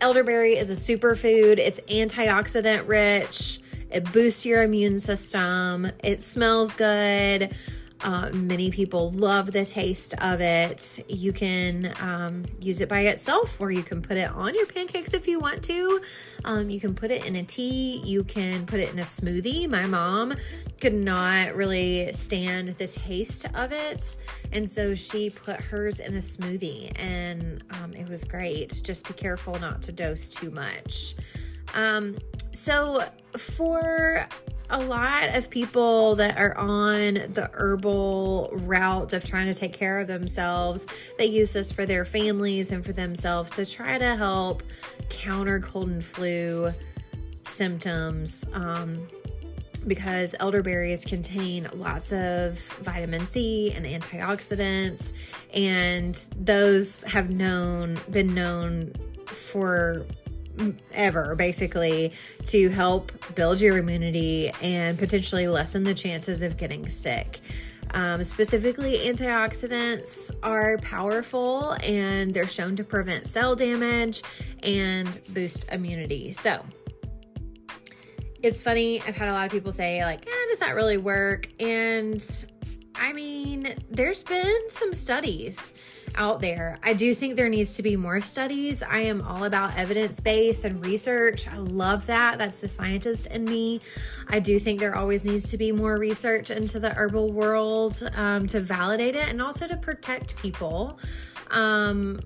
elderberry 0.01 0.55
is 0.55 0.69
a 0.69 0.73
superfood, 0.73 1.57
it's 1.57 1.79
antioxidant 1.81 2.87
rich, 2.87 3.59
it 3.91 4.11
boosts 4.11 4.45
your 4.45 4.63
immune 4.63 4.97
system, 4.97 5.91
it 6.03 6.21
smells 6.21 6.73
good. 6.73 7.53
Uh, 8.01 8.29
many 8.31 8.71
people 8.71 9.11
love 9.11 9.51
the 9.51 9.65
taste 9.65 10.13
of 10.21 10.39
it. 10.39 11.03
You 11.09 11.33
can 11.33 11.93
um, 11.99 12.45
use 12.59 12.79
it 12.79 12.87
by 12.87 13.01
itself, 13.01 13.59
or 13.59 13.71
you 13.71 13.83
can 13.83 14.01
put 14.01 14.17
it 14.17 14.29
on 14.31 14.55
your 14.55 14.65
pancakes 14.65 15.13
if 15.13 15.27
you 15.27 15.39
want 15.39 15.63
to. 15.63 16.01
Um, 16.45 16.69
you 16.69 16.79
can 16.79 16.95
put 16.95 17.11
it 17.11 17.25
in 17.25 17.35
a 17.35 17.43
tea. 17.43 18.01
You 18.05 18.23
can 18.23 18.65
put 18.65 18.79
it 18.79 18.91
in 18.93 18.99
a 18.99 19.03
smoothie. 19.03 19.69
My 19.69 19.85
mom 19.85 20.35
could 20.79 20.93
not 20.93 21.55
really 21.55 22.11
stand 22.13 22.69
the 22.77 22.87
taste 22.87 23.45
of 23.53 23.73
it, 23.73 24.17
and 24.53 24.69
so 24.69 24.95
she 24.95 25.29
put 25.29 25.57
hers 25.57 25.99
in 25.99 26.13
a 26.13 26.19
smoothie, 26.19 26.91
and 26.97 27.63
um, 27.71 27.93
it 27.93 28.07
was 28.07 28.23
great. 28.23 28.79
Just 28.83 29.07
be 29.07 29.13
careful 29.13 29.59
not 29.59 29.81
to 29.83 29.91
dose 29.91 30.29
too 30.29 30.51
much. 30.51 31.15
Um, 31.73 32.17
so 32.51 33.03
for 33.37 34.27
a 34.69 34.79
lot 34.79 35.35
of 35.35 35.49
people 35.49 36.15
that 36.15 36.37
are 36.37 36.55
on 36.57 37.13
the 37.13 37.49
herbal 37.53 38.51
route 38.53 39.13
of 39.13 39.23
trying 39.23 39.47
to 39.47 39.53
take 39.53 39.73
care 39.73 39.99
of 39.99 40.07
themselves, 40.07 40.85
they 41.17 41.25
use 41.25 41.53
this 41.53 41.71
for 41.71 41.85
their 41.85 42.05
families 42.05 42.71
and 42.71 42.85
for 42.85 42.93
themselves 42.93 43.51
to 43.51 43.65
try 43.65 43.97
to 43.97 44.15
help 44.15 44.61
counter 45.09 45.59
cold 45.59 45.89
and 45.89 46.03
flu 46.03 46.71
symptoms. 47.43 48.45
Um, 48.53 49.07
because 49.87 50.35
elderberries 50.39 51.05
contain 51.05 51.67
lots 51.73 52.11
of 52.11 52.59
vitamin 52.81 53.25
C 53.25 53.71
and 53.71 53.85
antioxidants, 53.85 55.13
and 55.53 56.15
those 56.37 57.03
have 57.03 57.29
known 57.29 57.97
been 58.11 58.33
known 58.33 58.93
for 59.25 60.05
ever 60.91 61.35
basically 61.35 62.13
to 62.45 62.69
help 62.69 63.11
build 63.35 63.61
your 63.61 63.77
immunity 63.77 64.51
and 64.61 64.97
potentially 64.97 65.47
lessen 65.47 65.83
the 65.83 65.93
chances 65.93 66.41
of 66.41 66.57
getting 66.57 66.87
sick. 66.89 67.39
Um, 67.93 68.23
specifically, 68.23 68.99
antioxidants 68.99 70.31
are 70.43 70.77
powerful 70.77 71.75
and 71.83 72.33
they're 72.33 72.47
shown 72.47 72.75
to 72.75 72.83
prevent 72.83 73.25
cell 73.25 73.55
damage 73.55 74.21
and 74.61 75.19
boost 75.29 75.65
immunity. 75.71 76.31
So, 76.31 76.63
it's 78.41 78.63
funny, 78.63 79.01
I've 79.01 79.15
had 79.15 79.27
a 79.27 79.33
lot 79.33 79.45
of 79.45 79.51
people 79.51 79.71
say, 79.71 80.03
like, 80.05 80.25
eh, 80.25 80.45
does 80.49 80.59
that 80.59 80.75
really 80.75 80.97
work? 80.97 81.49
And 81.59 82.23
I 82.95 83.11
mean, 83.13 83.75
there's 83.89 84.23
been 84.23 84.69
some 84.69 84.93
studies 84.93 85.73
out 86.15 86.41
there. 86.41 86.79
I 86.83 86.93
do 86.93 87.13
think 87.13 87.35
there 87.35 87.49
needs 87.49 87.75
to 87.75 87.83
be 87.83 87.95
more 87.95 88.21
studies. 88.21 88.83
I 88.83 88.99
am 88.99 89.21
all 89.21 89.43
about 89.43 89.77
evidence 89.77 90.19
base 90.19 90.63
and 90.63 90.83
research. 90.85 91.47
I 91.47 91.57
love 91.57 92.05
that. 92.07 92.37
That's 92.37 92.59
the 92.59 92.67
scientist 92.67 93.27
in 93.27 93.45
me. 93.45 93.81
I 94.27 94.39
do 94.39 94.59
think 94.59 94.79
there 94.79 94.95
always 94.95 95.25
needs 95.25 95.51
to 95.51 95.57
be 95.57 95.71
more 95.71 95.97
research 95.97 96.51
into 96.51 96.79
the 96.79 96.91
herbal 96.91 97.31
world 97.31 98.01
um, 98.15 98.47
to 98.47 98.59
validate 98.59 99.15
it 99.15 99.29
and 99.29 99.41
also 99.41 99.67
to 99.67 99.77
protect 99.77 100.35
people. 100.37 100.99
Um, 101.51 102.19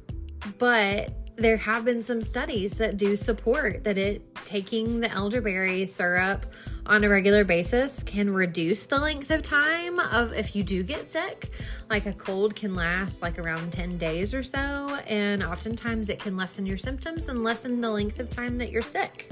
but 0.57 1.22
there 1.35 1.57
have 1.57 1.83
been 1.83 2.01
some 2.01 2.21
studies 2.21 2.77
that 2.77 2.97
do 2.97 3.15
support 3.15 3.83
that 3.83 3.97
it 3.97 4.21
taking 4.45 4.99
the 4.99 5.09
elderberry 5.09 5.85
syrup 5.85 6.45
on 6.85 7.03
a 7.03 7.09
regular 7.09 7.43
basis 7.43 8.03
can 8.03 8.31
reduce 8.31 8.85
the 8.85 8.99
length 8.99 9.31
of 9.31 9.41
time 9.41 9.99
of 9.99 10.33
if 10.33 10.55
you 10.55 10.63
do 10.63 10.83
get 10.83 11.05
sick. 11.05 11.51
Like 11.89 12.05
a 12.05 12.13
cold 12.13 12.55
can 12.55 12.75
last 12.75 13.21
like 13.21 13.39
around 13.39 13.71
10 13.71 13.97
days 13.97 14.33
or 14.33 14.43
so, 14.43 14.99
and 15.07 15.43
oftentimes 15.43 16.09
it 16.09 16.19
can 16.19 16.37
lessen 16.37 16.65
your 16.65 16.77
symptoms 16.77 17.29
and 17.29 17.43
lessen 17.43 17.81
the 17.81 17.89
length 17.89 18.19
of 18.19 18.29
time 18.29 18.57
that 18.57 18.71
you're 18.71 18.81
sick. 18.81 19.31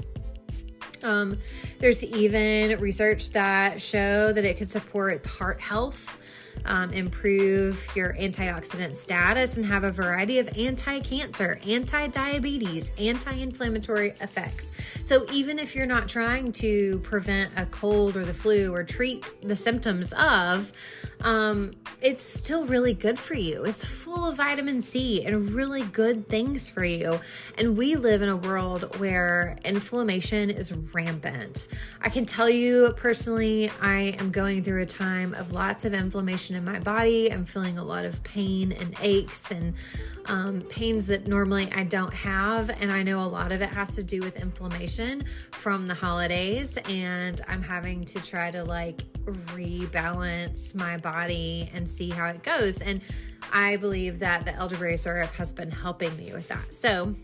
Um, 1.04 1.38
there's 1.78 2.04
even 2.04 2.78
research 2.80 3.30
that 3.30 3.82
show 3.82 4.32
that 4.32 4.44
it 4.44 4.56
could 4.56 4.70
support 4.70 5.24
heart 5.26 5.60
health 5.60 6.18
um, 6.66 6.90
improve 6.90 7.88
your 7.94 8.14
antioxidant 8.14 8.96
status, 8.96 9.56
and 9.56 9.66
have 9.66 9.84
a 9.84 9.90
variety 9.90 10.38
of 10.38 10.48
anti 10.56 11.00
cancer, 11.00 11.58
anti 11.66 12.06
diabetes, 12.08 12.92
anti 12.98 13.32
inflammatory 13.32 14.10
effects. 14.20 14.72
So, 15.02 15.26
even 15.32 15.58
if 15.58 15.74
you're 15.74 15.86
not 15.86 16.08
trying 16.08 16.52
to 16.52 16.98
prevent 17.00 17.52
a 17.56 17.66
cold 17.66 18.16
or 18.16 18.24
the 18.24 18.34
flu 18.34 18.72
or 18.72 18.84
treat 18.84 19.32
the 19.42 19.56
symptoms 19.56 20.12
of, 20.14 20.72
um, 21.22 21.72
it's 22.00 22.22
still 22.22 22.66
really 22.66 22.94
good 22.94 23.18
for 23.18 23.34
you. 23.34 23.64
It's 23.64 23.84
full 23.84 24.26
of 24.26 24.36
vitamin 24.36 24.82
C 24.82 25.24
and 25.24 25.52
really 25.52 25.82
good 25.82 26.28
things 26.28 26.68
for 26.68 26.84
you. 26.84 27.20
And 27.56 27.76
we 27.76 27.94
live 27.94 28.22
in 28.22 28.28
a 28.28 28.36
world 28.36 28.98
where 28.98 29.56
inflammation 29.64 30.50
is 30.50 30.72
rampant. 30.92 31.68
I 32.00 32.08
can 32.08 32.26
tell 32.26 32.50
you 32.50 32.92
personally, 32.96 33.70
I 33.80 34.16
am 34.18 34.30
going 34.30 34.64
through 34.64 34.82
a 34.82 34.86
time 34.86 35.34
of 35.34 35.52
lots 35.52 35.84
of 35.84 35.94
inflammation 35.94 36.56
in 36.56 36.64
my 36.64 36.80
body. 36.80 37.32
I'm 37.32 37.44
feeling 37.44 37.78
a 37.78 37.84
lot 37.84 38.04
of 38.04 38.22
pain 38.24 38.72
and 38.72 38.96
aches 39.00 39.50
and 39.52 39.74
um, 40.26 40.62
pains 40.62 41.06
that 41.08 41.26
normally 41.26 41.70
I 41.74 41.84
don't 41.84 42.14
have. 42.14 42.70
And 42.70 42.90
I 42.90 43.02
know 43.02 43.22
a 43.22 43.26
lot 43.26 43.52
of 43.52 43.60
it 43.62 43.70
has 43.70 43.94
to 43.96 44.02
do 44.02 44.20
with 44.20 44.36
inflammation 44.36 45.24
from 45.52 45.88
the 45.88 45.94
holidays. 45.94 46.78
And 46.88 47.40
I'm 47.48 47.62
having 47.62 48.04
to 48.06 48.20
try 48.20 48.50
to 48.50 48.64
like 48.64 49.02
rebalance 49.24 50.74
my 50.74 50.96
body 50.96 51.70
and 51.74 51.88
see 51.88 52.10
how 52.10 52.28
it 52.28 52.42
goes. 52.42 52.82
And 52.82 53.00
I 53.52 53.76
believe 53.76 54.20
that 54.20 54.44
the 54.44 54.54
elderberry 54.54 54.96
syrup 54.96 55.32
has 55.34 55.52
been 55.52 55.70
helping 55.70 56.16
me 56.16 56.32
with 56.32 56.48
that. 56.48 56.72
So, 56.72 57.14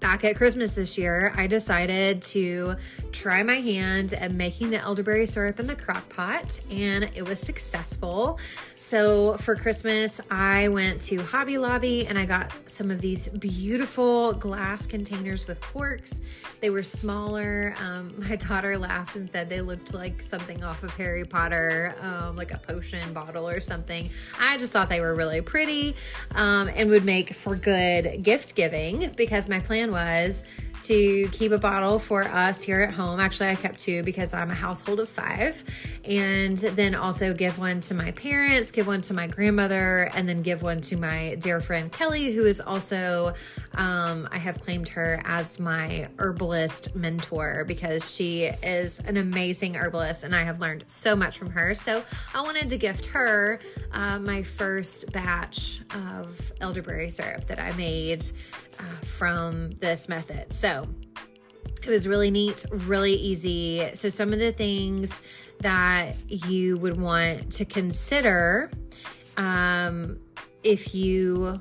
back 0.00 0.24
at 0.24 0.36
Christmas 0.36 0.74
this 0.74 0.98
year, 0.98 1.32
I 1.36 1.46
decided 1.46 2.22
to 2.22 2.74
try 3.12 3.42
my 3.42 3.56
hand 3.56 4.12
at 4.14 4.32
making 4.32 4.70
the 4.70 4.78
elderberry 4.78 5.26
syrup 5.26 5.60
in 5.60 5.66
the 5.68 5.76
crock 5.76 6.08
pot, 6.08 6.60
and 6.70 7.08
it 7.14 7.24
was 7.24 7.38
successful. 7.38 8.38
So 8.82 9.36
for 9.36 9.54
Christmas, 9.54 10.20
I 10.28 10.66
went 10.66 11.00
to 11.02 11.22
Hobby 11.22 11.56
Lobby 11.56 12.04
and 12.04 12.18
I 12.18 12.24
got 12.24 12.50
some 12.68 12.90
of 12.90 13.00
these 13.00 13.28
beautiful 13.28 14.32
glass 14.32 14.88
containers 14.88 15.46
with 15.46 15.60
corks. 15.60 16.20
They 16.60 16.68
were 16.68 16.82
smaller. 16.82 17.76
Um, 17.80 18.12
my 18.28 18.34
daughter 18.34 18.76
laughed 18.76 19.14
and 19.14 19.30
said 19.30 19.48
they 19.48 19.60
looked 19.60 19.94
like 19.94 20.20
something 20.20 20.64
off 20.64 20.82
of 20.82 20.92
Harry 20.94 21.24
Potter, 21.24 21.94
um, 22.00 22.34
like 22.34 22.52
a 22.52 22.58
potion 22.58 23.12
bottle 23.12 23.48
or 23.48 23.60
something. 23.60 24.10
I 24.40 24.56
just 24.56 24.72
thought 24.72 24.88
they 24.88 25.00
were 25.00 25.14
really 25.14 25.42
pretty 25.42 25.94
um, 26.34 26.68
and 26.74 26.90
would 26.90 27.04
make 27.04 27.34
for 27.34 27.54
good 27.54 28.24
gift 28.24 28.56
giving 28.56 29.12
because 29.16 29.48
my 29.48 29.60
plan 29.60 29.92
was 29.92 30.42
to 30.82 31.28
keep 31.28 31.52
a 31.52 31.58
bottle 31.58 31.98
for 31.98 32.24
us 32.24 32.62
here 32.62 32.80
at 32.80 32.94
home. 32.94 33.20
Actually, 33.20 33.50
I 33.50 33.54
kept 33.54 33.80
two 33.80 34.02
because 34.02 34.34
I'm 34.34 34.50
a 34.50 34.54
household 34.54 35.00
of 35.00 35.08
five. 35.08 35.64
And 36.04 36.58
then 36.58 36.94
also 36.94 37.32
give 37.34 37.58
one 37.58 37.80
to 37.82 37.94
my 37.94 38.10
parents, 38.12 38.70
give 38.70 38.86
one 38.86 39.00
to 39.02 39.14
my 39.14 39.26
grandmother, 39.26 40.10
and 40.14 40.28
then 40.28 40.42
give 40.42 40.62
one 40.62 40.80
to 40.82 40.96
my 40.96 41.36
dear 41.38 41.60
friend 41.60 41.92
Kelly, 41.92 42.32
who 42.32 42.44
is 42.44 42.60
also, 42.60 43.34
um, 43.74 44.28
I 44.30 44.38
have 44.38 44.60
claimed 44.60 44.88
her 44.90 45.20
as 45.24 45.60
my 45.60 46.08
herbalist 46.18 46.94
mentor 46.94 47.64
because 47.66 48.14
she 48.14 48.44
is 48.62 49.00
an 49.00 49.16
amazing 49.16 49.76
herbalist 49.76 50.24
and 50.24 50.34
I 50.34 50.42
have 50.42 50.60
learned 50.60 50.84
so 50.86 51.14
much 51.14 51.38
from 51.38 51.50
her. 51.50 51.74
So 51.74 52.02
I 52.34 52.42
wanted 52.42 52.70
to 52.70 52.76
gift 52.76 53.06
her 53.06 53.60
uh, 53.92 54.18
my 54.18 54.42
first 54.42 55.10
batch 55.12 55.80
of 55.94 56.52
elderberry 56.60 57.10
syrup 57.10 57.46
that 57.46 57.58
I 57.58 57.72
made 57.72 58.24
from 59.02 59.70
this 59.72 60.08
method. 60.08 60.52
So 60.52 60.86
it 61.82 61.88
was 61.88 62.06
really 62.06 62.30
neat, 62.30 62.64
really 62.70 63.14
easy. 63.14 63.88
So, 63.94 64.08
some 64.08 64.32
of 64.32 64.38
the 64.38 64.52
things 64.52 65.20
that 65.60 66.14
you 66.28 66.78
would 66.78 67.00
want 67.00 67.52
to 67.54 67.64
consider 67.64 68.70
um, 69.36 70.18
if 70.62 70.94
you 70.94 71.60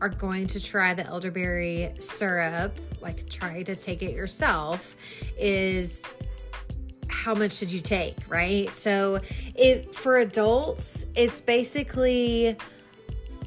are 0.00 0.08
going 0.08 0.46
to 0.46 0.64
try 0.64 0.94
the 0.94 1.04
elderberry 1.04 1.92
syrup, 1.98 2.78
like 3.02 3.28
try 3.28 3.62
to 3.62 3.76
take 3.76 4.02
it 4.02 4.12
yourself, 4.12 4.96
is 5.38 6.02
how 7.08 7.34
much 7.34 7.52
should 7.52 7.70
you 7.70 7.80
take, 7.80 8.16
right? 8.28 8.74
So, 8.78 9.20
it 9.54 9.94
for 9.94 10.18
adults, 10.18 11.06
it's 11.14 11.40
basically 11.40 12.56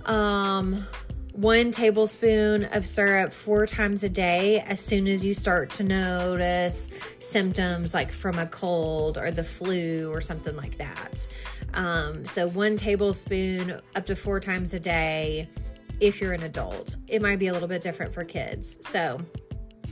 um 0.06 0.86
one 1.34 1.72
tablespoon 1.72 2.66
of 2.66 2.86
syrup 2.86 3.34
four 3.34 3.66
times 3.66 4.04
a 4.04 4.10
day 4.10 4.60
as 4.60 4.80
soon 4.80 5.08
as 5.08 5.26
you 5.26 5.34
start 5.34 5.72
to 5.72 5.84
notice 5.84 6.92
symptoms 7.20 7.94
like 7.94 8.12
from 8.12 8.38
a 8.38 8.46
cold 8.46 9.18
or 9.18 9.32
the 9.32 9.44
flu 9.44 10.12
or 10.12 10.22
something 10.22 10.56
like 10.56 10.78
that. 10.78 11.28
Um, 11.74 12.24
so, 12.24 12.48
one 12.48 12.78
tablespoon 12.78 13.82
up 13.96 14.06
to 14.06 14.16
four 14.16 14.40
times 14.40 14.76
a 14.76 14.80
day 14.80 15.50
if 16.00 16.22
you're 16.22 16.34
an 16.34 16.44
adult. 16.44 16.96
It 17.08 17.22
might 17.22 17.40
be 17.40 17.48
a 17.48 17.54
little 17.54 17.68
bit 17.68 17.82
different 17.82 18.14
for 18.14 18.24
kids. 18.24 18.78
So, 18.88 19.20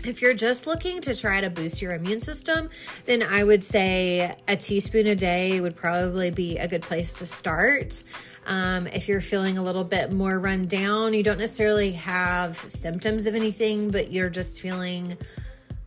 if 0.06 0.22
you're 0.22 0.34
just 0.34 0.66
looking 0.66 1.02
to 1.02 1.16
try 1.16 1.42
to 1.42 1.50
boost 1.50 1.82
your 1.82 1.94
immune 1.94 2.20
system, 2.20 2.70
then 3.06 3.22
I 3.22 3.44
would 3.44 3.64
say 3.64 4.36
a 4.48 4.56
teaspoon 4.56 5.08
a 5.08 5.16
day 5.16 5.62
would 5.62 5.76
probably 5.76 6.32
be 6.32 6.58
a 6.58 6.68
good 6.68 6.82
place 6.82 7.14
to 7.16 7.26
start. 7.26 8.04
Um, 8.46 8.88
if 8.88 9.08
you're 9.08 9.22
feeling 9.22 9.58
a 9.58 9.64
little 9.64 9.84
bit 9.84 10.12
more 10.12 10.40
run 10.40 10.66
down, 10.66 11.14
you 11.14 11.24
don't 11.24 11.38
necessarily 11.38 11.92
have 11.94 12.58
symptoms 12.58 13.26
of 13.26 13.36
anything, 13.36 13.92
but 13.92 14.12
you're 14.12 14.30
just 14.30 14.62
feeling 14.62 15.18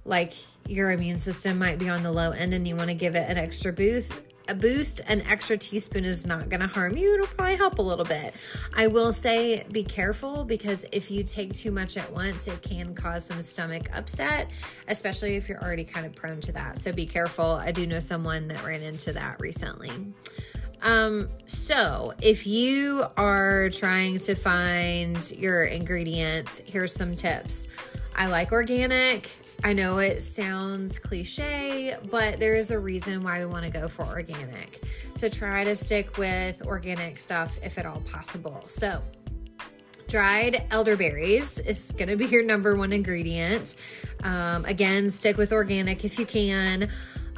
like 0.05 0.33
your 0.69 0.91
immune 0.91 1.19
system 1.19 1.59
might 1.59 1.79
be 1.79 1.89
on 1.89 2.03
the 2.03 2.13
low 2.13 2.31
end 2.31 2.55
and 2.55 2.67
you 2.67 2.77
want 2.77 2.91
to 2.91 2.95
give 2.95 3.17
it 3.17 3.29
an 3.29 3.39
extra 3.39 3.73
boost 3.73 4.13
a 4.49 4.55
boost 4.55 5.01
an 5.07 5.23
extra 5.23 5.57
teaspoon 5.57 6.05
is 6.05 6.27
not 6.27 6.49
going 6.49 6.61
to 6.61 6.67
harm 6.67 6.97
you. 6.97 7.15
It'll 7.15 7.27
probably 7.27 7.57
help 7.57 7.79
a 7.79 7.83
little 7.83 8.05
bit. 8.05 8.35
I 8.75 8.89
will 8.89 9.13
say 9.13 9.65
be 9.73 9.83
careful 9.83 10.45
because 10.45 10.85
if 10.93 11.11
you 11.11 11.23
take 11.23 11.55
too 11.55 11.71
much 11.71 11.97
at 11.97 12.13
once 12.13 12.47
it 12.47 12.61
can 12.63 12.95
cause 12.95 13.25
some 13.25 13.41
stomach 13.43 13.89
upset 13.95 14.51
especially 14.89 15.37
if 15.37 15.49
you're 15.49 15.63
already 15.63 15.85
kind 15.85 16.05
of 16.05 16.15
prone 16.15 16.41
to 16.43 16.53
that. 16.53 16.79
So 16.79 16.93
be 16.93 17.07
careful. 17.07 17.47
I 17.47 17.73
do 17.73 17.87
know 17.87 18.01
someone 18.01 18.49
that 18.49 18.65
ran 18.65 18.83
into 18.83 19.13
that 19.13 19.41
recently 19.41 19.93
um, 20.85 21.31
so 21.47 22.13
if 22.23 22.47
you 22.47 23.07
are 23.17 23.71
trying 23.71 24.19
to 24.19 24.35
find 24.35 25.31
your 25.33 25.65
ingredients, 25.65 26.61
here's 26.67 26.95
some 26.95 27.17
tips. 27.17 27.69
I 28.15 28.27
like 28.27 28.53
organic. 28.53 29.31
I 29.65 29.73
know 29.73 29.97
it 29.97 30.21
sounds 30.21 30.99
cliche, 30.99 31.97
but 32.11 32.39
there 32.39 32.55
is 32.55 32.71
a 32.71 32.79
reason 32.79 33.23
why 33.23 33.41
we 33.41 33.47
want 33.47 33.65
to 33.65 33.71
go 33.71 33.89
for 33.89 34.05
organic. 34.05 34.85
So 35.15 35.29
try 35.31 35.65
to 35.65 35.75
stick 35.75 36.19
with 36.19 36.65
organic 36.67 37.19
stuff 37.19 37.59
if 37.63 37.79
at 37.79 37.87
all 37.87 38.01
possible. 38.03 38.65
So, 38.69 39.03
dried 40.07 40.65
elderberries 40.71 41.61
is 41.61 41.93
going 41.93 42.09
to 42.09 42.17
be 42.17 42.27
your 42.27 42.45
number 42.45 42.77
one 42.77 42.93
ingredient. 42.93 43.77
Um, 44.23 44.67
again, 44.67 45.09
stick 45.09 45.39
with 45.39 45.51
organic 45.51 46.05
if 46.05 46.19
you 46.19 46.27
can. 46.27 46.91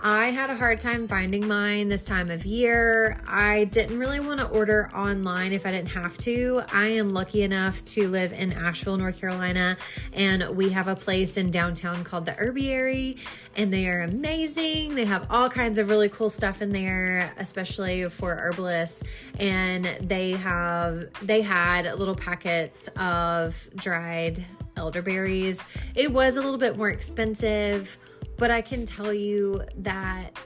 I 0.02 0.26
had 0.26 0.50
a 0.50 0.56
hard 0.56 0.78
time 0.78 1.08
finding 1.08 1.48
mine 1.48 1.88
this 1.88 2.04
time 2.04 2.30
of 2.30 2.44
year. 2.44 3.18
I 3.26 3.64
didn't 3.64 3.98
really 3.98 4.20
want 4.20 4.40
to 4.40 4.46
order 4.46 4.90
online 4.94 5.52
if 5.52 5.66
I 5.66 5.72
didn't 5.72 5.90
have 5.90 6.18
to. 6.18 6.62
I 6.72 6.86
am 6.86 7.14
lucky 7.14 7.42
enough 7.42 7.82
to 7.84 8.06
live 8.08 8.32
in 8.32 8.52
Asheville, 8.52 8.98
North 8.98 9.20
Carolina, 9.20 9.76
and 10.12 10.56
we 10.56 10.70
have 10.70 10.88
a 10.88 10.96
place 10.96 11.36
in 11.36 11.50
downtown 11.50 12.04
called 12.04 12.26
the 12.26 12.32
Herbiary, 12.32 13.16
and 13.56 13.72
they 13.72 13.88
are 13.88 14.02
amazing. 14.02 14.94
They 14.94 15.06
have 15.06 15.26
all 15.30 15.48
kinds 15.48 15.78
of 15.78 15.88
really 15.88 16.10
cool 16.10 16.30
stuff 16.30 16.60
in 16.60 16.72
there, 16.72 17.32
especially 17.38 18.08
for 18.10 18.36
herbalists. 18.36 19.02
And 19.40 19.86
they 20.02 20.32
have 20.32 21.08
they 21.22 21.40
had 21.40 21.98
little 21.98 22.14
packets 22.14 22.88
of 22.96 23.68
dried 23.74 24.44
elderberries. 24.76 25.66
It 25.94 26.12
was 26.12 26.36
a 26.36 26.42
little 26.42 26.58
bit 26.58 26.76
more 26.76 26.90
expensive 26.90 27.98
but 28.38 28.50
I 28.50 28.60
can 28.60 28.86
tell 28.86 29.12
you 29.12 29.62
that 29.78 30.38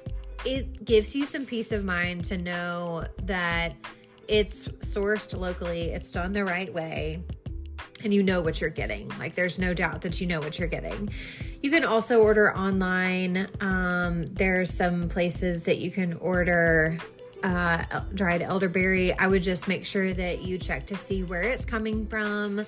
it 0.45 0.85
gives 0.85 1.15
you 1.15 1.25
some 1.25 1.45
peace 1.45 1.73
of 1.73 1.85
mind 1.85 2.25
to 2.27 2.39
know 2.39 3.05
that 3.25 3.75
it's 4.29 4.69
sourced 4.69 5.39
locally, 5.39 5.91
it's 5.91 6.11
done 6.11 6.33
the 6.33 6.45
right 6.45 6.73
way, 6.73 7.23
and 8.03 8.15
you 8.15 8.23
know 8.23 8.41
what 8.41 8.61
you're 8.61 8.71
getting. 8.71 9.09
Like, 9.19 9.35
there's 9.35 9.59
no 9.59 9.75
doubt 9.75 10.03
that 10.03 10.21
you 10.21 10.27
know 10.27 10.41
what 10.41 10.59
you're 10.59 10.69
getting. 10.69 11.11
You 11.63 11.71
can 11.71 11.85
also 11.85 12.23
order 12.23 12.57
online. 12.57 13.49
Um, 13.61 14.27
there's 14.33 14.73
some 14.73 15.09
places 15.09 15.65
that 15.65 15.79
you 15.79 15.91
can 15.91 16.15
order 16.15 16.97
uh, 17.43 17.83
dried 18.15 18.43
elderberry. 18.43 19.13
I 19.15 19.27
would 19.27 19.43
just 19.43 19.69
make 19.69 19.85
sure 19.85 20.13
that 20.13 20.43
you 20.43 20.59
check 20.59 20.87
to 20.89 20.97
see 20.97 21.23
where 21.23 21.43
it's 21.43 21.65
coming 21.65 22.07
from 22.07 22.65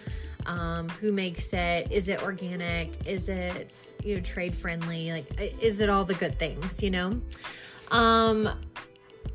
um, 0.47 0.89
who 0.89 1.13
makes 1.13 1.53
it? 1.53 1.91
Is 1.91 2.09
it 2.09 2.23
organic? 2.23 3.07
Is 3.07 3.29
it 3.29 3.95
you 4.05 4.17
know 4.17 4.21
trade 4.21 4.55
friendly? 4.55 5.11
Like 5.11 5.61
is 5.63 5.81
it 5.81 5.89
all 5.89 6.05
the 6.05 6.15
good 6.15 6.39
things 6.39 6.83
you 6.83 6.91
know? 6.91 7.21
Um 7.91 8.49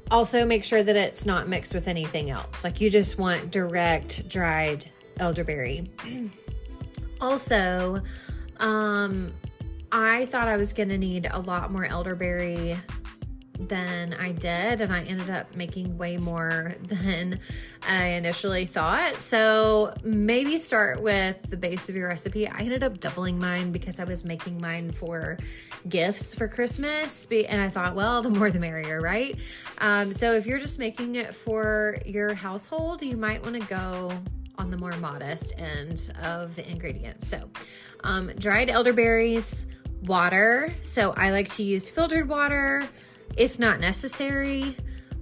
also 0.09 0.45
make 0.45 0.63
sure 0.63 0.81
that 0.83 0.95
it's 0.95 1.25
not 1.25 1.47
mixed 1.49 1.73
with 1.73 1.87
anything 1.87 2.29
else. 2.29 2.63
Like 2.63 2.79
you 2.79 2.89
just 2.89 3.17
want 3.17 3.51
direct 3.51 4.27
dried 4.29 4.85
elderberry. 5.19 5.89
Also 7.19 8.03
um 8.59 9.33
i 9.91 10.25
thought 10.27 10.47
i 10.47 10.57
was 10.57 10.73
going 10.73 10.89
to 10.89 10.97
need 10.97 11.27
a 11.31 11.39
lot 11.39 11.71
more 11.71 11.85
elderberry 11.85 12.77
than 13.59 14.13
I 14.13 14.31
did, 14.31 14.81
and 14.81 14.93
I 14.93 15.03
ended 15.03 15.29
up 15.29 15.55
making 15.55 15.97
way 15.97 16.17
more 16.17 16.75
than 16.81 17.39
I 17.87 18.05
initially 18.09 18.65
thought. 18.65 19.21
So 19.21 19.93
maybe 20.03 20.57
start 20.57 21.01
with 21.01 21.41
the 21.49 21.57
base 21.57 21.89
of 21.89 21.95
your 21.95 22.09
recipe. 22.09 22.47
I 22.47 22.59
ended 22.59 22.83
up 22.83 22.99
doubling 22.99 23.39
mine 23.39 23.71
because 23.71 23.99
I 23.99 24.03
was 24.03 24.25
making 24.25 24.61
mine 24.61 24.91
for 24.91 25.37
gifts 25.87 26.35
for 26.35 26.47
Christmas, 26.47 27.27
and 27.31 27.61
I 27.61 27.69
thought, 27.69 27.95
well, 27.95 28.21
the 28.27 28.29
more 28.29 28.49
the 28.51 28.59
merrier, 28.59 29.01
right? 29.01 29.37
Um, 29.79 30.13
so 30.13 30.33
if 30.33 30.45
you're 30.45 30.59
just 30.59 30.79
making 30.79 31.15
it 31.15 31.33
for 31.35 31.97
your 32.05 32.33
household, 32.33 33.01
you 33.01 33.17
might 33.17 33.43
want 33.43 33.61
to 33.61 33.67
go 33.67 34.11
on 34.57 34.71
the 34.71 34.77
more 34.77 34.95
modest 34.97 35.53
end 35.59 36.09
of 36.23 36.55
the 36.55 36.67
ingredients. 36.69 37.27
So, 37.27 37.49
um, 38.03 38.31
dried 38.39 38.69
elderberries, 38.69 39.67
water. 40.01 40.71
So 40.81 41.13
I 41.15 41.31
like 41.31 41.49
to 41.55 41.63
use 41.63 41.89
filtered 41.89 42.27
water. 42.27 42.87
It's 43.35 43.59
not 43.59 43.79
necessary. 43.79 44.75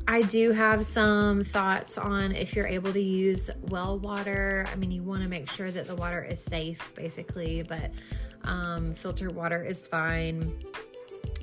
I 0.07 0.21
do 0.21 0.51
have 0.51 0.85
some 0.85 1.43
thoughts 1.43 1.97
on 1.97 2.31
if 2.33 2.55
you're 2.55 2.67
able 2.67 2.93
to 2.93 3.01
use 3.01 3.49
well 3.69 3.97
water. 3.97 4.67
I 4.71 4.75
mean, 4.75 4.91
you 4.91 5.01
want 5.01 5.23
to 5.23 5.27
make 5.27 5.49
sure 5.49 5.71
that 5.71 5.87
the 5.87 5.95
water 5.95 6.23
is 6.23 6.39
safe, 6.39 6.93
basically, 6.95 7.63
but 7.63 7.91
um, 8.43 8.93
filtered 8.93 9.33
water 9.35 9.63
is 9.63 9.87
fine. 9.87 10.63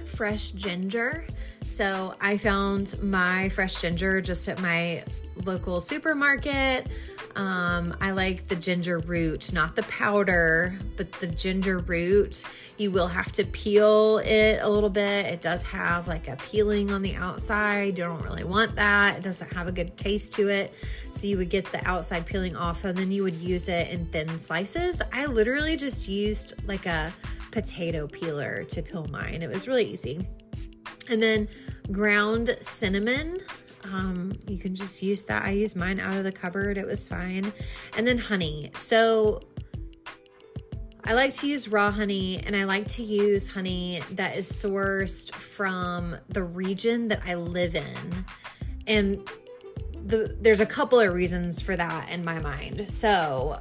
Fresh 0.05 0.53
ginger. 0.53 1.27
So 1.67 2.15
I 2.21 2.37
found 2.37 3.03
my 3.03 3.49
fresh 3.49 3.81
ginger 3.81 4.21
just 4.21 4.49
at 4.49 4.61
my 4.61 5.03
local 5.45 5.81
supermarket. 5.81 6.87
Um, 7.35 7.97
I 8.01 8.11
like 8.11 8.49
the 8.49 8.57
ginger 8.57 8.99
root, 8.99 9.53
not 9.53 9.75
the 9.77 9.83
powder, 9.85 10.79
but 10.97 11.11
the 11.13 11.27
ginger 11.27 11.79
root. 11.79 12.45
You 12.77 12.91
will 12.91 13.09
have 13.09 13.33
to 13.33 13.45
peel 13.45 14.19
it 14.19 14.61
a 14.61 14.69
little 14.69 14.91
bit. 14.91 15.27
It 15.27 15.41
does 15.41 15.65
have 15.67 16.09
like 16.09 16.29
a 16.29 16.37
peeling 16.37 16.91
on 16.91 17.03
the 17.03 17.15
outside. 17.15 17.99
You 17.99 18.05
don't 18.05 18.23
really 18.23 18.45
want 18.45 18.77
that. 18.77 19.17
It 19.17 19.23
doesn't 19.23 19.53
have 19.53 19.69
a 19.69 19.73
good 19.73 19.97
taste 19.97 20.35
to 20.35 20.49
it. 20.49 20.75
So 21.11 21.27
you 21.27 21.39
would 21.39 21.51
get 21.51 21.71
the 21.73 21.87
outside 21.89 22.27
peeling 22.27 22.57
off 22.57 22.85
and 22.85 22.99
then 22.99 23.11
you 23.11 23.23
would 23.23 23.37
use 23.37 23.69
it 23.69 23.89
in 23.89 24.07
thin 24.07 24.39
slices. 24.39 25.01
I 25.13 25.27
literally 25.27 25.77
just 25.77 26.09
used 26.09 26.55
like 26.67 26.87
a 26.87 27.13
potato 27.51 28.07
peeler 28.07 28.65
to 28.65 28.83
peel 28.83 29.07
mine. 29.09 29.43
It 29.43 29.49
was 29.49 29.69
really 29.69 29.85
easy. 29.85 30.27
And 31.09 31.23
then 31.23 31.49
ground 31.91 32.57
cinnamon. 32.61 33.41
Um, 33.85 34.33
you 34.49 34.59
can 34.59 34.75
just 34.75 35.03
use 35.03 35.25
that. 35.25 35.45
I 35.45 35.51
used 35.51 35.77
mine 35.77 36.01
out 36.01 36.17
of 36.17 36.25
the 36.25 36.33
cupboard, 36.33 36.77
it 36.77 36.87
was 36.87 37.09
fine. 37.09 37.53
And 37.97 38.07
then 38.07 38.19
honey. 38.19 38.71
So 38.75 39.41
I 41.05 41.15
like 41.15 41.35
to 41.35 41.49
use 41.49 41.69
raw 41.69 41.91
honey 41.91 42.41
and 42.47 42.55
I 42.55 42.65
like 42.65 42.87
to 42.89 43.03
use 43.03 43.49
honey 43.49 44.01
that 44.13 44.37
is 44.37 44.51
sourced 44.51 45.35
from 45.35 46.17
the 46.29 46.45
region 46.45 47.09
that 47.09 47.23
I 47.27 47.35
live 47.35 47.75
in. 47.75 48.25
And 48.87 49.29
the, 50.05 50.37
there's 50.41 50.61
a 50.61 50.67
couple 50.67 51.01
of 51.01 51.13
reasons 51.13 51.61
for 51.61 51.75
that 51.77 52.09
in 52.11 52.25
my 52.25 52.39
mind. 52.39 52.89
So, 52.89 53.61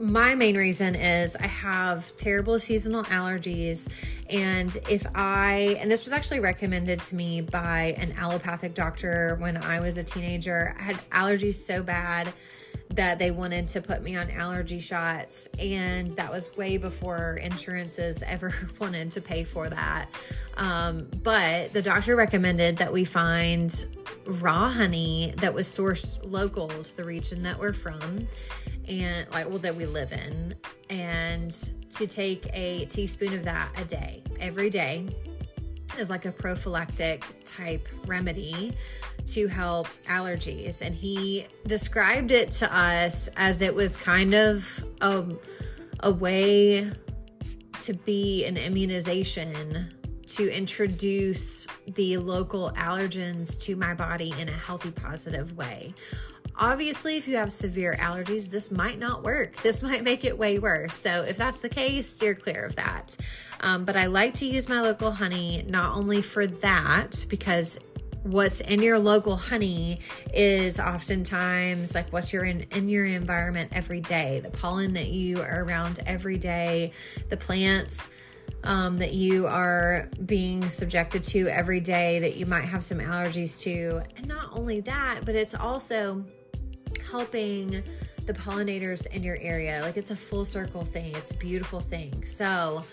my 0.00 0.34
main 0.34 0.56
reason 0.56 0.94
is 0.94 1.36
I 1.36 1.46
have 1.46 2.14
terrible 2.16 2.58
seasonal 2.58 3.04
allergies. 3.04 3.88
And 4.30 4.76
if 4.88 5.06
I, 5.14 5.76
and 5.78 5.90
this 5.90 6.04
was 6.04 6.14
actually 6.14 6.40
recommended 6.40 7.02
to 7.02 7.14
me 7.14 7.42
by 7.42 7.94
an 7.98 8.12
allopathic 8.16 8.72
doctor 8.72 9.36
when 9.40 9.58
I 9.58 9.80
was 9.80 9.98
a 9.98 10.02
teenager, 10.02 10.74
I 10.78 10.82
had 10.82 10.96
allergies 11.10 11.54
so 11.54 11.82
bad 11.82 12.32
that 12.90 13.18
they 13.18 13.30
wanted 13.30 13.68
to 13.68 13.80
put 13.80 14.02
me 14.02 14.16
on 14.16 14.30
allergy 14.30 14.80
shots. 14.80 15.48
And 15.58 16.12
that 16.12 16.32
was 16.32 16.56
way 16.56 16.78
before 16.78 17.38
insurances 17.42 18.22
ever 18.26 18.54
wanted 18.80 19.10
to 19.12 19.20
pay 19.20 19.44
for 19.44 19.68
that. 19.68 20.06
Um, 20.56 21.08
but 21.22 21.72
the 21.74 21.82
doctor 21.82 22.16
recommended 22.16 22.78
that 22.78 22.92
we 22.92 23.04
find 23.04 23.86
raw 24.24 24.70
honey 24.70 25.34
that 25.38 25.52
was 25.52 25.68
sourced 25.68 26.18
local 26.22 26.68
to 26.68 26.96
the 26.96 27.04
region 27.04 27.42
that 27.42 27.58
we're 27.58 27.72
from 27.72 28.26
and 28.90 29.30
like 29.30 29.48
well 29.48 29.58
that 29.58 29.74
we 29.74 29.86
live 29.86 30.12
in 30.12 30.54
and 30.90 31.70
to 31.90 32.06
take 32.06 32.46
a 32.52 32.84
teaspoon 32.86 33.32
of 33.32 33.44
that 33.44 33.70
a 33.80 33.84
day 33.84 34.22
every 34.40 34.68
day 34.68 35.06
is 35.98 36.10
like 36.10 36.24
a 36.24 36.32
prophylactic 36.32 37.24
type 37.44 37.88
remedy 38.06 38.72
to 39.26 39.48
help 39.48 39.88
allergies. 40.06 40.82
And 40.82 40.94
he 40.94 41.46
described 41.66 42.30
it 42.30 42.50
to 42.52 42.74
us 42.74 43.28
as 43.36 43.62
it 43.62 43.74
was 43.74 43.96
kind 43.96 44.34
of 44.34 44.84
a, 45.00 45.24
a 46.00 46.12
way 46.12 46.90
to 47.80 47.92
be 47.92 48.44
an 48.44 48.56
immunization 48.56 49.88
to 50.26 50.48
introduce 50.56 51.66
the 51.86 52.16
local 52.18 52.70
allergens 52.76 53.58
to 53.58 53.74
my 53.74 53.94
body 53.94 54.32
in 54.38 54.48
a 54.48 54.52
healthy 54.52 54.92
positive 54.92 55.56
way 55.56 55.92
Obviously, 56.56 57.16
if 57.16 57.26
you 57.26 57.36
have 57.36 57.50
severe 57.50 57.96
allergies, 57.98 58.50
this 58.50 58.70
might 58.70 58.98
not 58.98 59.22
work. 59.22 59.56
This 59.62 59.82
might 59.84 60.04
make 60.04 60.24
it 60.24 60.36
way 60.36 60.58
worse. 60.58 60.94
So, 60.94 61.22
if 61.22 61.36
that's 61.36 61.60
the 61.60 61.68
case, 61.68 62.06
steer 62.06 62.34
clear 62.34 62.64
of 62.64 62.76
that. 62.76 63.16
Um, 63.60 63.84
but 63.84 63.96
I 63.96 64.06
like 64.06 64.34
to 64.34 64.46
use 64.46 64.68
my 64.68 64.80
local 64.80 65.10
honey 65.10 65.64
not 65.66 65.96
only 65.96 66.22
for 66.22 66.46
that, 66.46 67.24
because 67.28 67.78
what's 68.22 68.60
in 68.60 68.82
your 68.82 68.98
local 68.98 69.36
honey 69.36 69.98
is 70.34 70.78
oftentimes 70.78 71.94
like 71.94 72.12
what's 72.12 72.32
your 72.32 72.44
in, 72.44 72.60
in 72.72 72.88
your 72.88 73.06
environment 73.06 73.70
every 73.72 74.00
day 74.00 74.40
the 74.40 74.50
pollen 74.50 74.92
that 74.92 75.08
you 75.08 75.40
are 75.40 75.64
around 75.64 76.00
every 76.04 76.36
day 76.36 76.92
the 77.30 77.36
plants 77.36 78.10
um, 78.64 78.98
that 78.98 79.14
you 79.14 79.46
are 79.46 80.08
being 80.26 80.68
subjected 80.68 81.22
to 81.22 81.48
every 81.48 81.80
day 81.80 82.18
that 82.20 82.36
you 82.36 82.46
might 82.46 82.64
have 82.64 82.84
some 82.84 82.98
allergies 82.98 83.60
to 83.62 84.02
and 84.16 84.28
not 84.28 84.48
only 84.52 84.80
that 84.80 85.20
but 85.24 85.34
it's 85.34 85.54
also 85.54 86.24
helping 87.10 87.82
the 88.26 88.32
pollinators 88.40 89.06
in 89.08 89.22
your 89.22 89.36
area. 89.40 89.80
Like 89.82 89.96
it's 89.96 90.10
a 90.10 90.16
full 90.16 90.44
circle 90.44 90.84
thing, 90.84 91.14
it's 91.16 91.32
a 91.32 91.36
beautiful 91.36 91.80
thing. 91.80 92.24
So 92.24 92.84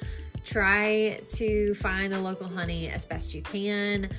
try 0.44 1.20
to 1.36 1.74
find 1.76 2.12
the 2.12 2.20
local 2.20 2.48
honey 2.48 2.90
as 2.90 3.06
best 3.06 3.36
you 3.36 3.42
can. 3.42 4.10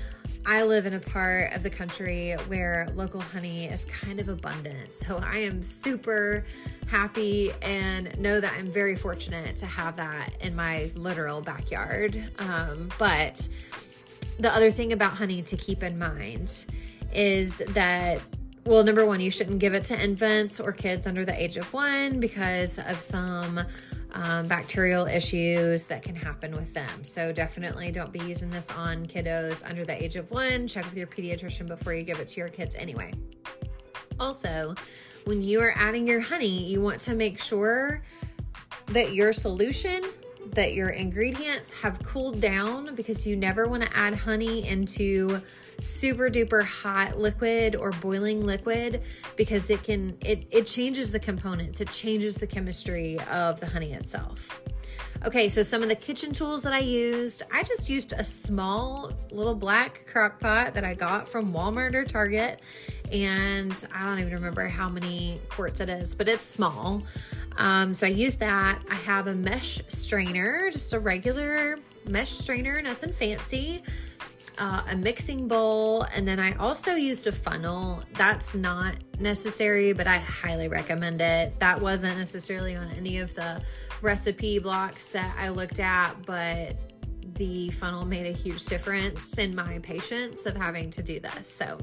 I 0.51 0.63
live 0.63 0.87
in 0.87 0.95
a 0.95 0.99
part 0.99 1.53
of 1.55 1.63
the 1.63 1.69
country 1.69 2.33
where 2.47 2.89
local 2.95 3.21
honey 3.21 3.67
is 3.67 3.85
kind 3.85 4.19
of 4.19 4.31
abundant. 4.31 4.95
So 4.95 5.21
I 5.23 5.41
am 5.41 5.63
super 5.63 6.47
happy 6.87 7.53
and 7.61 8.19
know 8.19 8.41
that 8.41 8.55
I'm 8.59 8.73
very 8.73 8.97
fortunate 8.97 9.57
to 9.57 9.67
have 9.67 9.97
that 9.97 10.43
in 10.43 10.57
my 10.57 10.91
literal 10.95 11.43
backyard. 11.43 12.33
Um, 12.39 12.89
but 12.99 13.47
the 14.39 14.51
other 14.51 14.71
thing 14.71 14.95
about 14.95 15.13
honey 15.13 15.43
to 15.43 15.57
keep 15.59 15.83
in 15.83 15.99
mind 15.99 16.65
is 17.13 17.59
that 17.69 18.23
well, 18.65 18.85
number 18.85 19.07
one, 19.07 19.21
you 19.21 19.31
shouldn't 19.31 19.61
give 19.61 19.73
it 19.73 19.85
to 19.85 19.99
infants 19.99 20.61
or 20.61 20.73
kids 20.73 21.07
under 21.07 21.25
the 21.25 21.43
age 21.43 21.57
of 21.57 21.73
one 21.73 22.21
because 22.21 22.79
of 22.79 23.01
some 23.01 23.61
um, 24.13 24.47
bacterial 24.47 25.07
issues 25.07 25.87
that 25.89 26.03
can 26.03 26.17
happen 26.17 26.55
with 26.55 26.75
them. 26.75 27.05
So, 27.05 27.33
definitely 27.33 27.91
don't 27.91 28.13
be 28.13 28.21
using 28.21 28.51
this 28.51 28.71
on 28.71 29.07
kiddos 29.07 29.69
under 29.69 29.85
the 29.85 30.03
age 30.03 30.17
of 30.17 30.31
one. 30.31 30.67
Check 30.67 30.85
with 30.85 30.97
your 30.97 31.07
pediatrician 31.07 31.67
before 31.67 31.95
you 31.95 32.03
give 32.03 32.19
it 32.19 32.29
to 32.29 32.41
your 32.41 32.49
kids 32.49 32.75
anyway. 32.77 33.13
Also, 34.21 34.75
when 35.25 35.43
you 35.43 35.61
are 35.61 35.73
adding 35.77 36.07
your 36.07 36.21
honey, 36.21 36.65
you 36.65 36.81
want 36.81 37.01
to 37.01 37.15
make 37.15 37.39
sure 37.39 38.03
that 38.87 39.13
your 39.13 39.33
solution 39.33 40.03
that 40.55 40.75
your 40.75 40.91
ingredients 40.91 41.73
have 41.73 42.03
cooled 42.03 42.41
down 42.41 42.95
because 42.95 43.27
you 43.27 43.37
never 43.37 43.67
want 43.67 43.83
to 43.83 43.97
add 43.97 44.15
honey 44.15 44.67
into 44.69 45.41
super 45.83 46.29
duper 46.29 46.65
hot 46.65 47.19
liquid 47.19 47.77
or 47.77 47.91
boiling 47.93 48.45
liquid 48.45 49.03
because 49.37 49.71
it 49.71 49.83
can 49.83 50.17
it 50.25 50.47
it 50.51 50.67
changes 50.67 51.13
the 51.13 51.21
components. 51.21 51.81
It 51.81 51.91
changes 51.91 52.37
the 52.37 52.47
chemistry 52.47 53.19
of 53.31 53.61
the 53.61 53.67
honey 53.67 53.93
itself. 53.93 54.61
Okay 55.25 55.49
so 55.49 55.65
some 55.65 55.83
of 55.83 55.89
the 55.89 55.97
kitchen 55.97 56.33
tools 56.33 56.63
that 56.63 56.73
i 56.73 56.79
used 56.79 57.43
i 57.51 57.65
just 57.65 57.91
used 57.91 58.13
a 58.13 58.23
small 58.23 59.11
little 59.33 59.55
black 59.55 60.07
crock 60.07 60.39
pot 60.39 60.75
that 60.75 60.85
i 60.85 60.95
got 60.95 61.27
from 61.27 61.53
walmart 61.53 61.95
or 61.95 62.05
target 62.05 62.61
and 63.13 63.85
i 63.93 64.07
don't 64.07 64.21
even 64.21 64.33
remember 64.33 64.69
how 64.69 64.89
many 64.89 65.41
quarts 65.49 65.81
it 65.81 65.89
is 65.89 66.15
but 66.15 66.29
it's 66.29 66.45
small 66.45 67.03
um, 67.59 67.93
so 67.93 68.07
I 68.07 68.11
use 68.11 68.37
that. 68.37 68.81
I 68.89 68.95
have 68.95 69.27
a 69.27 69.35
mesh 69.35 69.83
strainer, 69.89 70.71
just 70.71 70.93
a 70.93 71.01
regular 71.01 71.79
mesh 72.07 72.31
strainer, 72.31 72.81
nothing 72.81 73.13
fancy. 73.13 73.83
Uh, 74.61 74.83
a 74.91 74.97
mixing 74.97 75.47
bowl, 75.47 76.03
and 76.17 76.27
then 76.27 76.41
I 76.41 76.53
also 76.57 76.97
used 76.97 77.29
a 77.29 77.33
funnel. 77.33 78.03
That's 78.15 78.57
not 78.57 78.97
necessary, 79.21 79.93
but 79.93 80.09
I 80.09 80.19
highly 80.19 80.67
recommend 80.67 81.21
it. 81.21 81.61
That 81.61 81.81
wasn't 81.81 82.19
necessarily 82.19 82.75
on 82.75 82.89
any 82.97 83.19
of 83.19 83.35
the 83.35 83.63
recipe 84.03 84.59
blocks 84.59 85.11
that 85.11 85.33
I 85.39 85.51
looked 85.51 85.79
at, 85.79 86.15
but 86.27 86.77
the 87.35 87.71
funnel 87.71 88.05
made 88.05 88.27
a 88.27 88.33
huge 88.33 88.67
difference 88.67 89.39
in 89.39 89.55
my 89.55 89.79
patience 89.79 90.45
of 90.45 90.57
having 90.57 90.91
to 90.91 91.05
do 91.05 91.21
this. 91.21 91.49
So, 91.49 91.79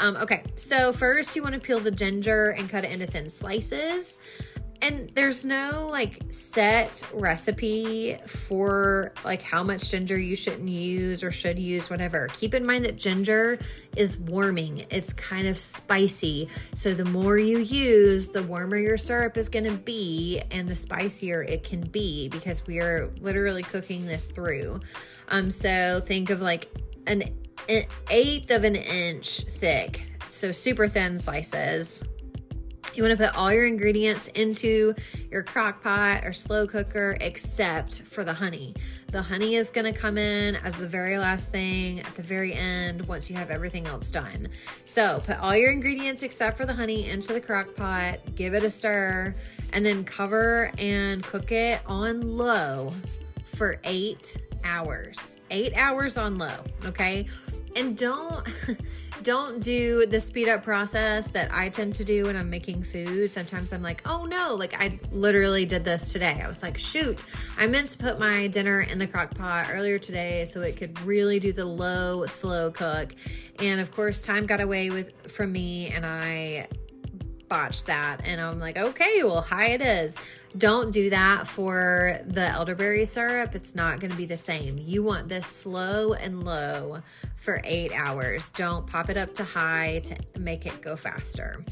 um, 0.00 0.16
okay, 0.16 0.44
so 0.56 0.94
first 0.94 1.36
you 1.36 1.42
want 1.42 1.54
to 1.54 1.60
peel 1.60 1.78
the 1.78 1.90
ginger 1.90 2.54
and 2.56 2.70
cut 2.70 2.84
it 2.84 2.90
into 2.90 3.06
thin 3.06 3.28
slices 3.28 4.18
and 4.82 5.08
there's 5.14 5.44
no 5.44 5.88
like 5.90 6.20
set 6.30 7.06
recipe 7.14 8.16
for 8.26 9.12
like 9.24 9.40
how 9.40 9.62
much 9.62 9.88
ginger 9.90 10.18
you 10.18 10.34
shouldn't 10.34 10.68
use 10.68 11.22
or 11.22 11.30
should 11.30 11.56
use 11.56 11.88
whatever. 11.88 12.28
Keep 12.34 12.54
in 12.54 12.66
mind 12.66 12.84
that 12.84 12.96
ginger 12.96 13.60
is 13.96 14.18
warming. 14.18 14.84
It's 14.90 15.12
kind 15.12 15.46
of 15.46 15.56
spicy. 15.56 16.48
So 16.74 16.94
the 16.94 17.04
more 17.04 17.38
you 17.38 17.58
use 17.58 18.28
the 18.28 18.42
warmer 18.42 18.76
your 18.76 18.96
syrup 18.96 19.36
is 19.36 19.48
going 19.48 19.66
to 19.66 19.76
be 19.76 20.42
and 20.50 20.68
the 20.68 20.74
spicier 20.74 21.42
it 21.48 21.62
can 21.62 21.82
be 21.82 22.28
because 22.28 22.66
we 22.66 22.80
are 22.80 23.12
literally 23.20 23.62
cooking 23.62 24.04
this 24.06 24.32
through. 24.32 24.80
Um 25.28 25.52
so 25.52 26.00
think 26.00 26.30
of 26.30 26.42
like 26.42 26.68
an, 27.06 27.22
an 27.68 27.84
eighth 28.10 28.50
of 28.50 28.64
an 28.64 28.74
inch 28.74 29.42
thick. 29.42 30.08
So 30.28 30.50
super 30.50 30.88
thin 30.88 31.20
slices 31.20 32.02
You 32.94 33.02
want 33.02 33.18
to 33.18 33.24
put 33.24 33.34
all 33.34 33.50
your 33.50 33.64
ingredients 33.64 34.28
into 34.28 34.94
your 35.30 35.42
crock 35.42 35.82
pot 35.82 36.24
or 36.24 36.34
slow 36.34 36.66
cooker 36.66 37.16
except 37.22 38.02
for 38.02 38.22
the 38.22 38.34
honey. 38.34 38.74
The 39.08 39.22
honey 39.22 39.54
is 39.54 39.70
going 39.70 39.92
to 39.92 39.98
come 39.98 40.18
in 40.18 40.56
as 40.56 40.74
the 40.74 40.86
very 40.86 41.16
last 41.16 41.50
thing 41.50 42.00
at 42.00 42.14
the 42.16 42.22
very 42.22 42.52
end 42.52 43.08
once 43.08 43.30
you 43.30 43.36
have 43.36 43.50
everything 43.50 43.86
else 43.86 44.10
done. 44.10 44.48
So 44.84 45.22
put 45.24 45.38
all 45.38 45.56
your 45.56 45.72
ingredients 45.72 46.22
except 46.22 46.58
for 46.58 46.66
the 46.66 46.74
honey 46.74 47.08
into 47.08 47.32
the 47.32 47.40
crock 47.40 47.74
pot, 47.74 48.20
give 48.34 48.52
it 48.52 48.62
a 48.62 48.70
stir, 48.70 49.34
and 49.72 49.86
then 49.86 50.04
cover 50.04 50.70
and 50.78 51.22
cook 51.22 51.50
it 51.50 51.80
on 51.86 52.36
low 52.36 52.92
for 53.54 53.78
eight 53.84 54.36
hours. 54.64 55.38
Eight 55.50 55.72
hours 55.76 56.18
on 56.18 56.36
low, 56.36 56.56
okay? 56.84 57.26
And 57.74 57.96
don't 57.96 58.46
don't 59.22 59.62
do 59.62 60.06
the 60.06 60.20
speed 60.20 60.48
up 60.48 60.62
process 60.62 61.30
that 61.30 61.52
I 61.52 61.68
tend 61.68 61.94
to 61.96 62.04
do 62.04 62.24
when 62.24 62.36
I'm 62.36 62.50
making 62.50 62.82
food. 62.82 63.30
Sometimes 63.30 63.72
I'm 63.72 63.82
like, 63.82 64.02
oh 64.06 64.24
no, 64.24 64.54
like 64.54 64.80
I 64.80 64.98
literally 65.10 65.64
did 65.64 65.84
this 65.84 66.12
today. 66.12 66.40
I 66.42 66.48
was 66.48 66.62
like, 66.62 66.78
shoot, 66.78 67.22
I 67.56 67.66
meant 67.66 67.90
to 67.90 67.98
put 67.98 68.18
my 68.18 68.48
dinner 68.48 68.80
in 68.80 68.98
the 68.98 69.06
crock 69.06 69.34
pot 69.34 69.68
earlier 69.70 69.98
today 69.98 70.44
so 70.44 70.62
it 70.62 70.76
could 70.76 71.00
really 71.02 71.38
do 71.38 71.52
the 71.52 71.64
low, 71.64 72.26
slow 72.26 72.70
cook. 72.70 73.14
And 73.58 73.80
of 73.80 73.92
course, 73.92 74.18
time 74.20 74.46
got 74.46 74.60
away 74.60 74.90
with 74.90 75.30
from 75.30 75.52
me 75.52 75.88
and 75.88 76.04
I 76.04 76.68
botched 77.48 77.86
that. 77.86 78.22
And 78.24 78.40
I'm 78.40 78.58
like, 78.58 78.78
okay, 78.78 79.22
well, 79.24 79.42
high 79.42 79.68
it 79.68 79.82
is. 79.82 80.16
Don't 80.58 80.90
do 80.90 81.08
that 81.10 81.46
for 81.46 82.18
the 82.26 82.48
elderberry 82.48 83.04
syrup. 83.06 83.54
It's 83.54 83.74
not 83.74 84.00
going 84.00 84.10
to 84.10 84.16
be 84.16 84.26
the 84.26 84.36
same. 84.36 84.76
You 84.78 85.02
want 85.02 85.28
this 85.28 85.46
slow 85.46 86.12
and 86.12 86.44
low 86.44 87.02
for 87.36 87.60
eight 87.64 87.92
hours. 87.94 88.50
Don't 88.50 88.86
pop 88.86 89.08
it 89.08 89.16
up 89.16 89.32
to 89.34 89.44
high 89.44 90.02
to 90.04 90.16
make 90.38 90.66
it 90.66 90.82
go 90.82 90.94
faster. 90.94 91.64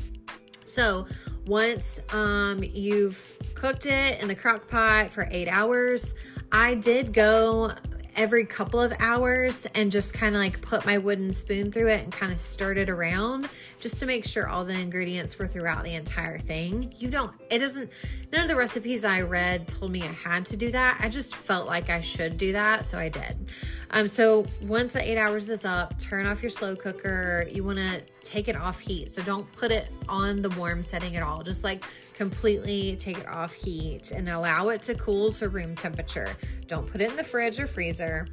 So 0.64 1.06
once 1.46 2.00
um, 2.12 2.62
you've 2.62 3.36
cooked 3.54 3.86
it 3.86 4.22
in 4.22 4.28
the 4.28 4.34
crock 4.34 4.68
pot 4.68 5.10
for 5.10 5.28
eight 5.30 5.48
hours, 5.48 6.14
I 6.52 6.74
did 6.74 7.12
go 7.12 7.72
every 8.20 8.44
couple 8.44 8.78
of 8.78 8.92
hours 8.98 9.66
and 9.74 9.90
just 9.90 10.12
kind 10.12 10.34
of 10.34 10.42
like 10.42 10.60
put 10.60 10.84
my 10.84 10.98
wooden 10.98 11.32
spoon 11.32 11.72
through 11.72 11.88
it 11.88 12.02
and 12.02 12.12
kind 12.12 12.30
of 12.30 12.38
stirred 12.38 12.76
it 12.76 12.90
around 12.90 13.48
just 13.78 13.98
to 13.98 14.04
make 14.04 14.26
sure 14.26 14.46
all 14.46 14.62
the 14.62 14.78
ingredients 14.78 15.38
were 15.38 15.46
throughout 15.46 15.84
the 15.84 15.94
entire 15.94 16.38
thing. 16.38 16.92
You 16.98 17.08
don't, 17.08 17.32
it 17.50 17.60
doesn't, 17.60 17.90
none 18.30 18.42
of 18.42 18.48
the 18.48 18.56
recipes 18.56 19.06
I 19.06 19.22
read 19.22 19.66
told 19.66 19.90
me 19.90 20.02
I 20.02 20.12
had 20.12 20.44
to 20.46 20.58
do 20.58 20.70
that. 20.70 20.98
I 21.00 21.08
just 21.08 21.34
felt 21.34 21.66
like 21.66 21.88
I 21.88 22.02
should 22.02 22.36
do 22.36 22.52
that, 22.52 22.84
so 22.84 22.98
I 22.98 23.08
did. 23.08 23.48
Um, 23.90 24.06
so 24.06 24.46
once 24.60 24.92
the 24.92 25.02
eight 25.02 25.16
hours 25.16 25.48
is 25.48 25.64
up, 25.64 25.98
turn 25.98 26.26
off 26.26 26.42
your 26.42 26.50
slow 26.50 26.76
cooker. 26.76 27.46
You 27.50 27.64
want 27.64 27.78
to 27.78 28.02
take 28.22 28.48
it 28.48 28.56
off 28.56 28.80
heat. 28.80 29.10
So 29.10 29.22
don't 29.22 29.50
put 29.52 29.70
it 29.70 29.88
on 30.08 30.42
the 30.42 30.50
warm 30.50 30.82
setting 30.82 31.16
at 31.16 31.22
all. 31.22 31.42
Just 31.42 31.64
like 31.64 31.84
completely 32.14 32.96
take 32.96 33.18
it 33.18 33.28
off 33.28 33.52
heat 33.52 34.12
and 34.12 34.28
allow 34.28 34.68
it 34.68 34.82
to 34.82 34.94
cool 34.94 35.32
to 35.32 35.48
room 35.48 35.76
temperature. 35.76 36.36
Don't 36.66 36.86
put 36.86 37.00
it 37.00 37.10
in 37.10 37.16
the 37.16 37.24
fridge 37.24 37.58
or 37.58 37.66
freezer 37.66 38.26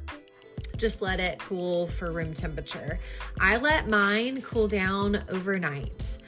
just 0.76 1.02
let 1.02 1.20
it 1.20 1.38
cool 1.40 1.88
for 1.88 2.12
room 2.12 2.32
temperature. 2.32 2.98
I 3.40 3.56
let 3.56 3.88
mine 3.88 4.40
cool 4.42 4.68
down 4.68 5.22
overnight. 5.28 6.18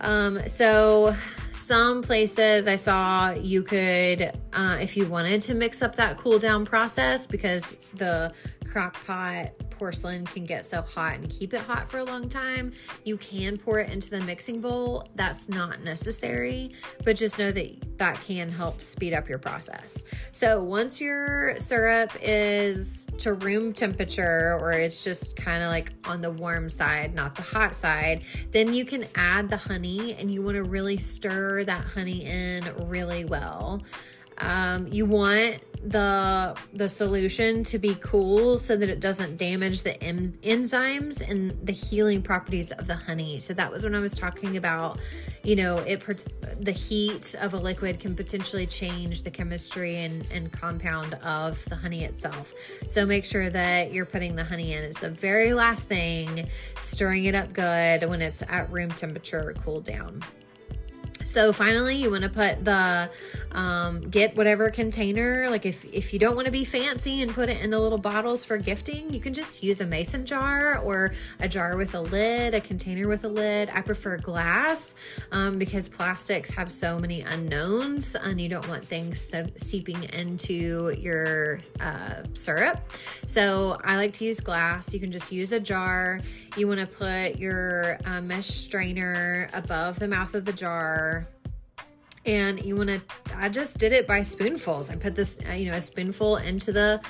Um, 0.00 0.46
so 0.46 1.14
some 1.52 2.02
places 2.02 2.66
I 2.66 2.76
saw 2.76 3.30
you 3.30 3.62
could, 3.62 4.32
uh, 4.52 4.78
if 4.80 4.96
you 4.96 5.06
wanted 5.06 5.40
to 5.42 5.54
mix 5.54 5.82
up 5.82 5.96
that 5.96 6.18
cool 6.18 6.38
down 6.38 6.66
process, 6.66 7.26
because 7.26 7.76
the 7.94 8.32
crock 8.70 9.02
pot 9.06 9.52
porcelain 9.78 10.24
can 10.26 10.44
get 10.44 10.66
so 10.66 10.82
hot 10.82 11.14
and 11.14 11.28
keep 11.28 11.54
it 11.54 11.60
hot 11.60 11.90
for 11.90 11.98
a 11.98 12.04
long 12.04 12.28
time, 12.28 12.72
you 13.04 13.16
can 13.16 13.56
pour 13.56 13.80
it 13.80 13.90
into 13.90 14.10
the 14.10 14.20
mixing 14.20 14.60
bowl. 14.60 15.08
That's 15.14 15.48
not 15.48 15.82
necessary, 15.82 16.72
but 17.04 17.16
just 17.16 17.38
know 17.38 17.50
that 17.52 17.98
that 17.98 18.20
can 18.22 18.50
help 18.50 18.82
speed 18.82 19.14
up 19.14 19.28
your 19.28 19.38
process. 19.38 20.04
So 20.32 20.62
once 20.62 21.00
your 21.00 21.58
syrup 21.58 22.12
is 22.22 23.06
to 23.18 23.34
room 23.34 23.72
temperature 23.72 24.58
or 24.60 24.72
it's 24.72 25.02
just 25.02 25.36
kind 25.36 25.62
of 25.62 25.68
like 25.70 25.92
on 26.04 26.20
the 26.20 26.30
warm 26.30 26.68
side, 26.68 27.14
not 27.14 27.34
the 27.34 27.42
hot 27.42 27.74
side, 27.74 28.22
then 28.50 28.74
you 28.74 28.84
can 28.84 29.06
add 29.14 29.48
the 29.48 29.56
honey 29.56 30.14
and 30.14 30.30
you 30.30 30.42
want 30.42 30.56
to 30.56 30.62
really 30.62 30.98
stir 30.98 31.64
that 31.64 31.84
honey 31.84 32.24
in 32.24 32.64
really 32.88 33.24
well. 33.24 33.82
Um, 34.38 34.88
you 34.88 35.06
want 35.06 35.60
the 35.82 36.56
the 36.72 36.88
solution 36.88 37.62
to 37.62 37.78
be 37.78 37.96
cool 38.00 38.56
so 38.56 38.76
that 38.76 38.88
it 38.88 38.98
doesn't 38.98 39.36
damage 39.36 39.82
the 39.82 40.02
en- 40.02 40.36
enzymes 40.42 41.26
and 41.28 41.56
the 41.64 41.72
healing 41.72 42.22
properties 42.22 42.72
of 42.72 42.88
the 42.88 42.96
honey. 42.96 43.38
So 43.38 43.54
that 43.54 43.70
was 43.70 43.84
when 43.84 43.94
I 43.94 44.00
was 44.00 44.14
talking 44.14 44.56
about, 44.56 44.98
you 45.44 45.54
know, 45.54 45.78
it 45.78 46.02
the 46.60 46.72
heat 46.72 47.34
of 47.40 47.54
a 47.54 47.58
liquid 47.58 48.00
can 48.00 48.16
potentially 48.16 48.66
change 48.66 49.22
the 49.22 49.30
chemistry 49.30 49.96
and, 49.98 50.26
and 50.32 50.50
compound 50.50 51.14
of 51.22 51.64
the 51.66 51.76
honey 51.76 52.04
itself. 52.04 52.52
So 52.88 53.06
make 53.06 53.24
sure 53.24 53.48
that 53.50 53.92
you're 53.92 54.06
putting 54.06 54.34
the 54.34 54.44
honey 54.44 54.72
in. 54.72 54.82
It's 54.82 55.00
the 55.00 55.10
very 55.10 55.54
last 55.54 55.88
thing, 55.88 56.48
stirring 56.80 57.26
it 57.26 57.34
up 57.34 57.52
good 57.52 58.08
when 58.08 58.22
it's 58.22 58.42
at 58.42 58.70
room 58.72 58.90
temperature 58.90 59.50
or 59.50 59.52
cool 59.54 59.80
down. 59.80 60.22
So 61.26 61.52
finally, 61.52 61.96
you 61.96 62.10
want 62.12 62.22
to 62.22 62.30
put 62.30 62.64
the 62.64 63.10
um, 63.50 64.00
get 64.08 64.36
whatever 64.36 64.70
container. 64.70 65.50
Like 65.50 65.66
if 65.66 65.84
if 65.92 66.12
you 66.12 66.20
don't 66.20 66.36
want 66.36 66.46
to 66.46 66.52
be 66.52 66.64
fancy 66.64 67.20
and 67.20 67.32
put 67.32 67.48
it 67.48 67.60
in 67.60 67.70
the 67.70 67.80
little 67.80 67.98
bottles 67.98 68.44
for 68.44 68.56
gifting, 68.56 69.12
you 69.12 69.20
can 69.20 69.34
just 69.34 69.62
use 69.62 69.80
a 69.80 69.86
mason 69.86 70.24
jar 70.24 70.78
or 70.78 71.12
a 71.40 71.48
jar 71.48 71.76
with 71.76 71.94
a 71.94 72.00
lid, 72.00 72.54
a 72.54 72.60
container 72.60 73.08
with 73.08 73.24
a 73.24 73.28
lid. 73.28 73.68
I 73.74 73.80
prefer 73.80 74.18
glass 74.18 74.94
um, 75.32 75.58
because 75.58 75.88
plastics 75.88 76.52
have 76.52 76.70
so 76.70 76.98
many 76.98 77.22
unknowns, 77.22 78.14
and 78.14 78.40
you 78.40 78.48
don't 78.48 78.66
want 78.68 78.84
things 78.84 79.34
seeping 79.56 80.04
into 80.12 80.94
your 80.96 81.60
uh, 81.80 82.22
syrup. 82.34 82.80
So 83.26 83.78
I 83.82 83.96
like 83.96 84.12
to 84.14 84.24
use 84.24 84.38
glass. 84.40 84.94
You 84.94 85.00
can 85.00 85.10
just 85.10 85.32
use 85.32 85.50
a 85.50 85.60
jar. 85.60 86.20
You 86.56 86.68
want 86.68 86.80
to 86.80 86.86
put 86.86 87.36
your 87.38 87.98
uh, 88.04 88.20
mesh 88.20 88.46
strainer 88.46 89.50
above 89.52 89.98
the 89.98 90.06
mouth 90.06 90.34
of 90.34 90.44
the 90.44 90.52
jar 90.52 91.15
and 92.26 92.62
you 92.64 92.76
want 92.76 92.90
to 92.90 93.00
i 93.36 93.48
just 93.48 93.78
did 93.78 93.92
it 93.92 94.06
by 94.06 94.22
spoonfuls. 94.22 94.90
I 94.90 94.96
put 94.96 95.14
this 95.14 95.40
you 95.54 95.70
know 95.70 95.76
a 95.76 95.80
spoonful 95.80 96.36
into 96.36 96.72
the 96.72 97.00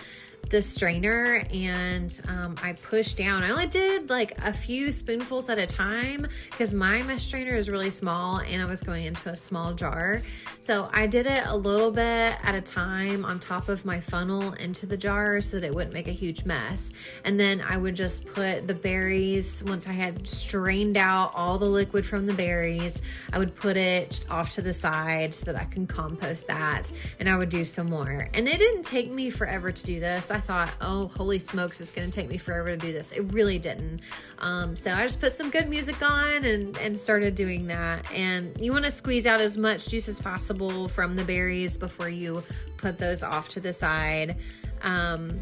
the 0.50 0.62
strainer 0.62 1.44
and 1.52 2.20
um, 2.28 2.56
I 2.62 2.72
pushed 2.72 3.16
down. 3.16 3.42
I 3.42 3.50
only 3.50 3.66
did 3.66 4.08
like 4.10 4.32
a 4.44 4.52
few 4.52 4.90
spoonfuls 4.90 5.48
at 5.48 5.58
a 5.58 5.66
time 5.66 6.26
because 6.50 6.72
my 6.72 7.02
mesh 7.02 7.24
strainer 7.24 7.54
is 7.54 7.68
really 7.68 7.90
small 7.90 8.38
and 8.38 8.62
I 8.62 8.64
was 8.64 8.82
going 8.82 9.04
into 9.04 9.28
a 9.28 9.36
small 9.36 9.74
jar. 9.74 10.22
So 10.60 10.88
I 10.92 11.06
did 11.06 11.26
it 11.26 11.42
a 11.46 11.56
little 11.56 11.90
bit 11.90 12.36
at 12.42 12.54
a 12.54 12.60
time 12.60 13.24
on 13.24 13.38
top 13.38 13.68
of 13.68 13.84
my 13.84 14.00
funnel 14.00 14.52
into 14.54 14.86
the 14.86 14.96
jar 14.96 15.40
so 15.40 15.58
that 15.58 15.66
it 15.66 15.74
wouldn't 15.74 15.94
make 15.94 16.08
a 16.08 16.12
huge 16.12 16.44
mess. 16.44 16.92
And 17.24 17.38
then 17.38 17.60
I 17.60 17.76
would 17.76 17.96
just 17.96 18.26
put 18.26 18.66
the 18.66 18.74
berries, 18.74 19.64
once 19.64 19.88
I 19.88 19.92
had 19.92 20.26
strained 20.26 20.96
out 20.96 21.32
all 21.34 21.58
the 21.58 21.66
liquid 21.66 22.06
from 22.06 22.26
the 22.26 22.34
berries, 22.34 23.02
I 23.32 23.38
would 23.38 23.54
put 23.54 23.76
it 23.76 24.24
off 24.30 24.50
to 24.52 24.62
the 24.62 24.72
side 24.72 25.34
so 25.34 25.52
that 25.52 25.60
I 25.60 25.64
can 25.64 25.86
compost 25.86 26.46
that 26.48 26.92
and 27.18 27.28
I 27.28 27.36
would 27.36 27.48
do 27.48 27.64
some 27.64 27.88
more. 27.90 28.28
And 28.34 28.48
it 28.48 28.58
didn't 28.58 28.84
take 28.84 29.10
me 29.10 29.30
forever 29.30 29.72
to 29.72 29.84
do 29.84 30.00
this. 30.00 30.30
Thought, 30.40 30.70
oh, 30.80 31.08
holy 31.08 31.38
smokes, 31.38 31.80
it's 31.80 31.92
going 31.92 32.10
to 32.10 32.14
take 32.14 32.28
me 32.28 32.38
forever 32.38 32.70
to 32.70 32.76
do 32.76 32.92
this. 32.92 33.12
It 33.12 33.22
really 33.32 33.58
didn't. 33.58 34.00
Um, 34.38 34.76
so 34.76 34.92
I 34.92 35.02
just 35.02 35.20
put 35.20 35.32
some 35.32 35.50
good 35.50 35.68
music 35.68 36.02
on 36.02 36.44
and, 36.44 36.76
and 36.78 36.98
started 36.98 37.34
doing 37.34 37.66
that. 37.66 38.10
And 38.12 38.56
you 38.60 38.72
want 38.72 38.84
to 38.84 38.90
squeeze 38.90 39.26
out 39.26 39.40
as 39.40 39.58
much 39.58 39.88
juice 39.88 40.08
as 40.08 40.20
possible 40.20 40.88
from 40.88 41.16
the 41.16 41.24
berries 41.24 41.78
before 41.78 42.08
you 42.08 42.42
put 42.76 42.98
those 42.98 43.22
off 43.22 43.48
to 43.50 43.60
the 43.60 43.72
side. 43.72 44.36
Um, 44.82 45.40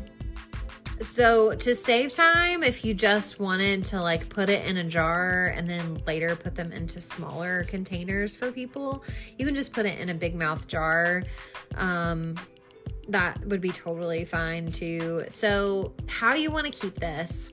so 1.01 1.55
to 1.55 1.75
save 1.75 2.13
time, 2.13 2.63
if 2.63 2.85
you 2.85 2.95
just 2.95 3.41
wanted 3.41 3.85
to 3.85 4.01
like 4.01 4.29
put 4.29 4.49
it 4.49 4.65
in 4.67 4.77
a 4.77 4.85
jar 4.85 5.53
and 5.57 5.69
then 5.69 6.01
later 6.07 6.37
put 6.37 6.55
them 6.55 6.71
into 6.73 7.01
smaller 7.01 7.65
containers 7.65 8.37
for 8.37 8.53
people, 8.53 9.05
you 9.37 9.45
can 9.45 9.55
just 9.55 9.73
put 9.73 9.87
it 9.87 9.99
in 9.99 10.09
a 10.09 10.15
big 10.15 10.37
mouth 10.37 10.69
jar. 10.69 11.25
Um, 11.77 12.37
that 13.09 13.45
would 13.47 13.61
be 13.61 13.71
totally 13.71 14.25
fine 14.25 14.73
too. 14.73 15.25
So, 15.29 15.95
how 16.07 16.35
you 16.35 16.51
want 16.51 16.67
to 16.67 16.73
keep 16.73 16.95
this? 16.95 17.53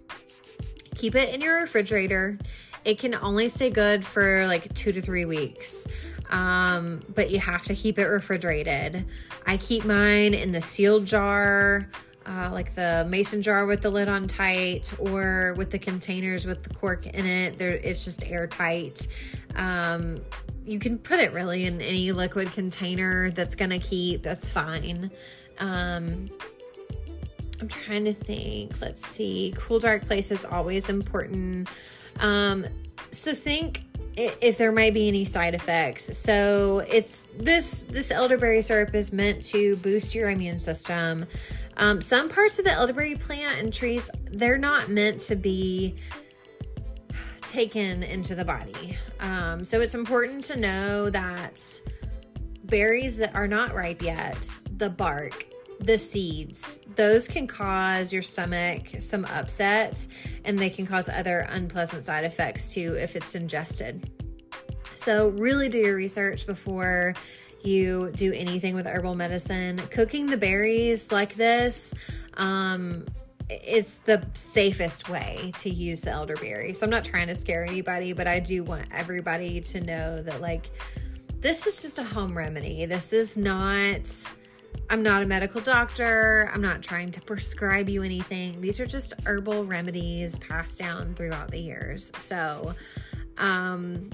Keep 0.96 1.16
it 1.16 1.34
in 1.34 1.42
your 1.42 1.60
refrigerator. 1.60 2.38
It 2.84 2.98
can 2.98 3.16
only 3.16 3.48
stay 3.48 3.70
good 3.70 4.06
for 4.06 4.48
like 4.48 4.74
two 4.74 4.92
to 4.92 5.02
three 5.02 5.26
weeks, 5.26 5.88
um, 6.30 7.02
but 7.14 7.30
you 7.30 7.40
have 7.40 7.64
to 7.66 7.76
keep 7.76 8.00
it 8.00 8.06
refrigerated. 8.06 9.06
I 9.46 9.58
keep 9.58 9.86
mine 9.86 10.34
in 10.34 10.52
the 10.52 10.62
sealed 10.62 11.06
jar. 11.06 11.88
Uh, 12.24 12.50
like 12.52 12.76
the 12.76 13.04
mason 13.10 13.42
jar 13.42 13.66
with 13.66 13.82
the 13.82 13.90
lid 13.90 14.08
on 14.08 14.28
tight 14.28 14.94
or 15.00 15.56
with 15.58 15.72
the 15.72 15.80
containers 15.80 16.46
with 16.46 16.62
the 16.62 16.70
cork 16.70 17.08
in 17.08 17.26
it 17.26 17.58
there 17.58 17.72
it's 17.72 18.06
just 18.06 18.24
airtight 18.30 19.08
um, 19.56 20.22
you 20.64 20.78
can 20.78 21.00
put 21.00 21.20
it 21.20 21.34
really 21.34 21.66
in 21.66 21.82
any 21.82 22.12
liquid 22.12 22.52
container 22.52 23.32
that's 23.32 23.56
gonna 23.56 23.80
keep 23.80 24.22
that's 24.22 24.52
fine 24.52 25.10
um, 25.60 26.30
I'm 27.60 27.68
trying 27.68 28.06
to 28.06 28.14
think. 28.14 28.80
Let's 28.82 29.06
see. 29.06 29.54
Cool, 29.58 29.80
dark 29.80 30.06
place 30.06 30.32
is 30.32 30.46
always 30.46 30.90
important. 30.90 31.70
Um, 32.20 32.66
so 33.12 33.34
think 33.34 33.84
if 34.18 34.58
there 34.58 34.72
might 34.72 34.94
be 34.94 35.08
any 35.08 35.26
side 35.26 35.56
effects. 35.56 36.18
So 36.18 36.84
it's 36.92 37.28
this 37.38 37.84
this 37.84 38.12
elderberry 38.12 38.62
syrup 38.62 38.94
is 38.94 39.14
meant 39.14 39.44
to 39.46 39.78
boost 39.78 40.14
your 40.14 40.30
immune 40.30 40.60
system. 40.60 41.26
Um, 41.78 42.02
some 42.02 42.30
parts 42.30 42.60
of 42.60 42.66
the 42.66 42.72
elderberry 42.72 43.16
plant 43.16 43.60
and 43.60 43.74
trees 43.74 44.10
they're 44.26 44.58
not 44.58 44.90
meant 44.90 45.22
to 45.22 45.36
be 45.36 45.96
taken 47.42 48.04
into 48.04 48.36
the 48.36 48.46
body. 48.46 48.98
Um, 49.20 49.64
so 49.64 49.82
it's 49.82 49.96
important 49.96 50.44
to 50.46 50.58
know 50.58 51.10
that 51.10 51.82
berries 52.66 53.18
that 53.18 53.34
are 53.36 53.48
not 53.48 53.74
ripe 53.74 54.02
yet, 54.02 54.48
the 54.82 54.90
bark, 54.90 55.46
the 55.80 55.96
seeds, 55.96 56.80
those 56.96 57.28
can 57.28 57.46
cause 57.46 58.12
your 58.12 58.24
stomach 58.24 58.88
some 58.98 59.26
upset 59.26 60.08
and 60.44 60.58
they 60.58 60.72
can 60.72 60.88
cause 60.88 61.08
other 61.08 61.46
unpleasant 61.52 62.04
side 62.04 62.24
effects 62.24 62.74
too 62.74 62.96
if 62.96 63.16
it's 63.16 63.36
ingested. 63.36 64.10
So, 64.96 65.30
really 65.30 65.70
do 65.70 65.78
your 65.78 65.96
research 65.96 66.48
before 66.48 67.14
you 67.62 68.12
do 68.16 68.34
anything 68.34 68.74
with 68.74 68.88
herbal 68.88 69.14
medicine. 69.14 69.78
Cooking 69.92 70.26
the 70.26 70.38
berries 70.38 71.12
like 71.12 71.36
this, 71.36 71.94
um, 72.34 73.06
it's 73.50 74.00
the 74.00 74.26
safest 74.34 75.10
way 75.10 75.52
to 75.58 75.70
use 75.70 76.02
the 76.02 76.10
elderberry. 76.10 76.74
So 76.74 76.86
I'm 76.86 76.90
not 76.90 77.04
trying 77.04 77.28
to 77.28 77.36
scare 77.36 77.64
anybody, 77.66 78.14
but 78.14 78.26
I 78.26 78.40
do 78.40 78.64
want 78.64 78.88
everybody 78.92 79.62
to 79.62 79.82
know 79.82 80.24
that 80.24 80.42
like 80.42 80.72
this 81.40 81.68
is 81.68 81.84
just 81.84 82.00
a 82.00 82.04
home 82.04 82.36
remedy. 82.36 82.86
This 82.86 83.14
is 83.14 83.38
not 83.38 84.08
I'm 84.90 85.04
not 85.04 85.24
a 85.24 85.26
medical 85.26 85.62
doctor. 85.62 86.50
I'm 86.54 86.62
not 86.62 86.82
trying 86.82 87.12
to 87.12 87.22
prescribe 87.22 87.88
you 87.88 88.04
anything. 88.04 88.60
These 88.60 88.80
are 88.80 88.86
just 88.86 89.14
herbal 89.26 89.66
remedies 89.66 90.38
passed 90.40 90.80
down 90.80 91.16
throughout 91.16 91.52
the 91.52 91.60
years. 91.60 92.12
So, 92.18 92.74
um 93.38 94.10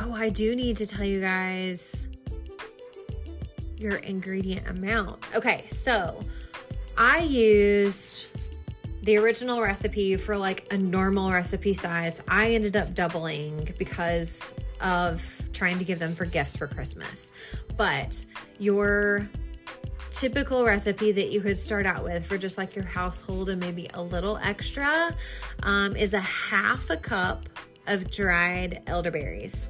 oh, 0.00 0.14
I 0.14 0.30
do 0.30 0.56
need 0.56 0.76
to 0.78 0.86
tell 0.86 1.04
you 1.04 1.20
guys 1.20 2.08
your 3.76 3.96
ingredient 3.96 4.68
amount. 4.68 5.28
Okay, 5.34 5.64
so 5.68 6.20
I 6.98 7.20
used 7.20 8.26
the 9.02 9.16
original 9.16 9.60
recipe 9.62 10.16
for 10.16 10.36
like 10.36 10.70
a 10.72 10.76
normal 10.76 11.30
recipe 11.30 11.72
size. 11.72 12.22
I 12.28 12.54
ended 12.54 12.76
up 12.76 12.94
doubling 12.94 13.74
because 13.78 14.54
of 14.80 15.48
trying 15.52 15.78
to 15.78 15.84
give 15.84 15.98
them 15.98 16.14
for 16.14 16.26
gifts 16.26 16.56
for 16.56 16.66
Christmas. 16.66 17.32
But 17.76 18.24
your 18.58 19.28
typical 20.10 20.64
recipe 20.64 21.12
that 21.12 21.30
you 21.30 21.40
could 21.40 21.56
start 21.56 21.86
out 21.86 22.02
with 22.02 22.26
for 22.26 22.36
just 22.36 22.58
like 22.58 22.74
your 22.74 22.84
household 22.84 23.48
and 23.48 23.60
maybe 23.60 23.88
a 23.94 24.02
little 24.02 24.38
extra 24.38 25.14
um, 25.62 25.96
is 25.96 26.14
a 26.14 26.20
half 26.20 26.90
a 26.90 26.96
cup 26.96 27.48
of 27.86 28.10
dried 28.10 28.82
elderberries. 28.86 29.68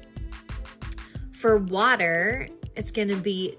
For 1.33 1.59
water, 1.59 2.48
it's 2.76 2.90
going 2.90 3.09
to 3.09 3.16
be 3.16 3.57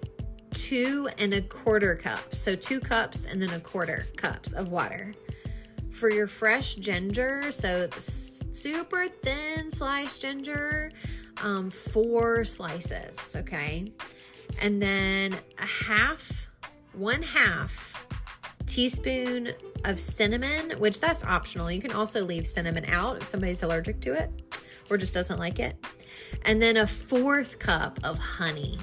two 0.52 1.10
and 1.17 1.34
a 1.34 1.41
quarter 1.41 1.96
cups. 1.96 2.38
So 2.38 2.56
two 2.56 2.80
cups 2.80 3.26
and 3.26 3.41
then 3.41 3.52
a 3.52 3.60
quarter 3.60 4.06
cups 4.17 4.54
of 4.54 4.70
water. 4.70 5.13
For 5.91 6.10
your 6.10 6.28
fresh 6.28 6.76
ginger, 6.76 7.52
so 7.52 7.89
super 8.00 9.08
thin 9.08 9.72
sliced 9.72 10.22
ginger, 10.22 10.91
um, 11.44 11.70
four 11.70 12.44
slices, 12.44 13.36
okay? 13.39 13.91
And 14.62 14.82
then 14.82 15.36
a 15.58 15.65
half, 15.65 16.50
one 16.94 17.22
half 17.22 18.06
teaspoon 18.66 19.54
of 19.86 20.00
cinnamon, 20.00 20.80
which 20.80 21.00
that's 21.00 21.24
optional. 21.24 21.72
You 21.72 21.82
can 21.82 21.92
also 21.92 22.24
leave 22.24 22.48
cinnamon 22.48 22.86
out 22.86 23.18
if 23.18 23.26
somebody's 23.26 23.64
allergic 23.64 24.00
to 24.02 24.14
it 24.14 24.30
or 24.90 24.98
just 24.98 25.14
doesn't 25.14 25.40
like 25.40 25.60
it. 25.60 25.76
And 26.44 26.62
then 26.62 26.78
a 26.78 26.88
fourth 26.88 27.60
cup 27.60 28.00
of 28.04 28.18
honey. 28.18 28.78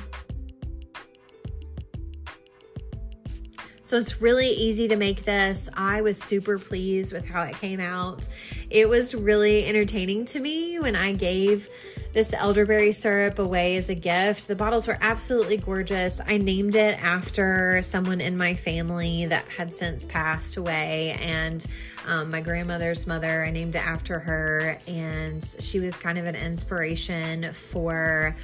So 3.88 3.96
it's 3.96 4.20
really 4.20 4.50
easy 4.50 4.86
to 4.88 4.96
make 4.96 5.24
this. 5.24 5.70
I 5.72 6.02
was 6.02 6.22
super 6.22 6.58
pleased 6.58 7.10
with 7.10 7.24
how 7.24 7.44
it 7.44 7.58
came 7.58 7.80
out. 7.80 8.28
It 8.68 8.86
was 8.86 9.14
really 9.14 9.64
entertaining 9.64 10.26
to 10.26 10.40
me 10.40 10.78
when 10.78 10.94
I 10.94 11.12
gave 11.12 11.70
this 12.12 12.34
elderberry 12.34 12.92
syrup 12.92 13.38
away 13.38 13.78
as 13.78 13.88
a 13.88 13.94
gift. 13.94 14.46
The 14.46 14.56
bottles 14.56 14.86
were 14.86 14.98
absolutely 15.00 15.56
gorgeous. 15.56 16.20
I 16.20 16.36
named 16.36 16.74
it 16.74 17.02
after 17.02 17.80
someone 17.80 18.20
in 18.20 18.36
my 18.36 18.56
family 18.56 19.24
that 19.24 19.48
had 19.48 19.72
since 19.72 20.04
passed 20.04 20.58
away, 20.58 21.16
and 21.22 21.64
um, 22.06 22.30
my 22.30 22.42
grandmother's 22.42 23.06
mother. 23.06 23.42
I 23.42 23.50
named 23.50 23.74
it 23.74 23.86
after 23.86 24.18
her, 24.18 24.78
and 24.86 25.42
she 25.60 25.80
was 25.80 25.96
kind 25.96 26.18
of 26.18 26.26
an 26.26 26.36
inspiration 26.36 27.54
for 27.54 28.36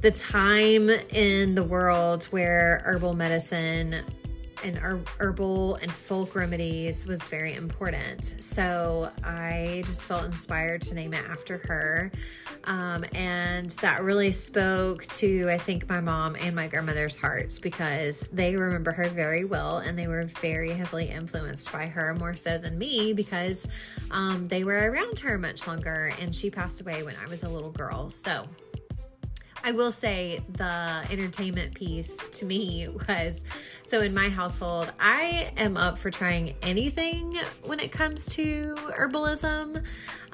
the 0.00 0.10
time 0.10 0.88
in 0.88 1.54
the 1.54 1.64
world 1.64 2.24
where 2.30 2.80
herbal 2.86 3.12
medicine 3.12 4.02
and 4.64 4.78
herbal 4.78 5.76
and 5.76 5.92
folk 5.92 6.34
remedies 6.34 7.06
was 7.06 7.22
very 7.24 7.54
important. 7.54 8.36
So 8.40 9.10
I 9.22 9.82
just 9.86 10.06
felt 10.06 10.24
inspired 10.24 10.82
to 10.82 10.94
name 10.94 11.12
it 11.12 11.24
after 11.28 11.58
her. 11.58 12.10
Um, 12.64 13.04
and 13.14 13.70
that 13.82 14.02
really 14.02 14.32
spoke 14.32 15.04
to, 15.04 15.50
I 15.50 15.58
think, 15.58 15.88
my 15.88 16.00
mom 16.00 16.34
and 16.36 16.56
my 16.56 16.66
grandmother's 16.66 17.16
hearts 17.16 17.58
because 17.58 18.28
they 18.32 18.56
remember 18.56 18.92
her 18.92 19.08
very 19.08 19.44
well 19.44 19.78
and 19.78 19.98
they 19.98 20.06
were 20.06 20.24
very 20.24 20.70
heavily 20.70 21.10
influenced 21.10 21.70
by 21.70 21.86
her 21.86 22.14
more 22.14 22.34
so 22.34 22.56
than 22.56 22.78
me 22.78 23.12
because 23.12 23.68
um, 24.10 24.48
they 24.48 24.64
were 24.64 24.90
around 24.90 25.18
her 25.20 25.36
much 25.36 25.66
longer 25.66 26.12
and 26.20 26.34
she 26.34 26.50
passed 26.50 26.80
away 26.80 27.02
when 27.02 27.14
I 27.22 27.28
was 27.28 27.42
a 27.42 27.48
little 27.48 27.70
girl. 27.70 28.08
So, 28.08 28.48
I 29.66 29.72
will 29.72 29.90
say 29.90 30.42
the 30.46 31.06
entertainment 31.10 31.72
piece 31.72 32.18
to 32.32 32.44
me 32.44 32.86
was 33.08 33.44
so 33.86 34.00
in 34.00 34.14
my 34.14 34.30
household, 34.30 34.90
I 34.98 35.52
am 35.56 35.76
up 35.76 35.98
for 35.98 36.10
trying 36.10 36.54
anything 36.62 37.36
when 37.64 37.80
it 37.80 37.92
comes 37.92 38.26
to 38.34 38.74
herbalism. 38.76 39.84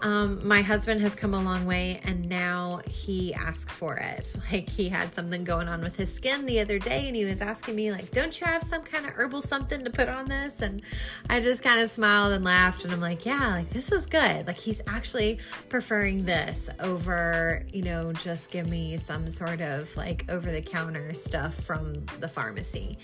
Um, 0.02 0.46
my 0.46 0.62
husband 0.62 1.02
has 1.02 1.14
come 1.14 1.34
a 1.34 1.42
long 1.42 1.66
way 1.66 2.00
and 2.04 2.26
now 2.28 2.80
he 2.88 3.34
asks 3.34 3.72
for 3.72 3.96
it. 3.96 4.36
Like 4.50 4.68
he 4.68 4.88
had 4.88 5.14
something 5.14 5.44
going 5.44 5.68
on 5.68 5.80
with 5.80 5.94
his 5.94 6.12
skin 6.12 6.44
the 6.44 6.58
other 6.60 6.78
day 6.78 7.06
and 7.06 7.14
he 7.14 7.24
was 7.24 7.40
asking 7.40 7.76
me 7.76 7.92
like, 7.92 8.10
"Don't 8.10 8.40
you 8.40 8.46
have 8.46 8.62
some 8.62 8.82
kind 8.82 9.06
of 9.06 9.12
herbal 9.12 9.42
something 9.42 9.84
to 9.84 9.90
put 9.90 10.08
on 10.08 10.26
this?" 10.26 10.60
And 10.60 10.82
I 11.28 11.40
just 11.40 11.62
kind 11.62 11.80
of 11.80 11.88
smiled 11.88 12.32
and 12.32 12.44
laughed 12.44 12.84
and 12.84 12.92
I'm 12.92 13.00
like, 13.00 13.24
"Yeah, 13.24 13.50
like 13.50 13.70
this 13.70 13.92
is 13.92 14.06
good." 14.06 14.46
Like 14.46 14.56
he's 14.56 14.82
actually 14.88 15.38
preferring 15.68 16.24
this 16.24 16.68
over, 16.80 17.64
you 17.72 17.82
know, 17.82 18.12
just 18.12 18.50
give 18.50 18.68
me 18.68 18.96
some 18.96 19.30
sort 19.30 19.60
of 19.60 19.96
like 19.96 20.24
over 20.28 20.50
the 20.50 20.62
counter 20.62 21.14
stuff 21.14 21.54
from 21.54 22.06
the 22.18 22.28
pharmacy. 22.28 22.98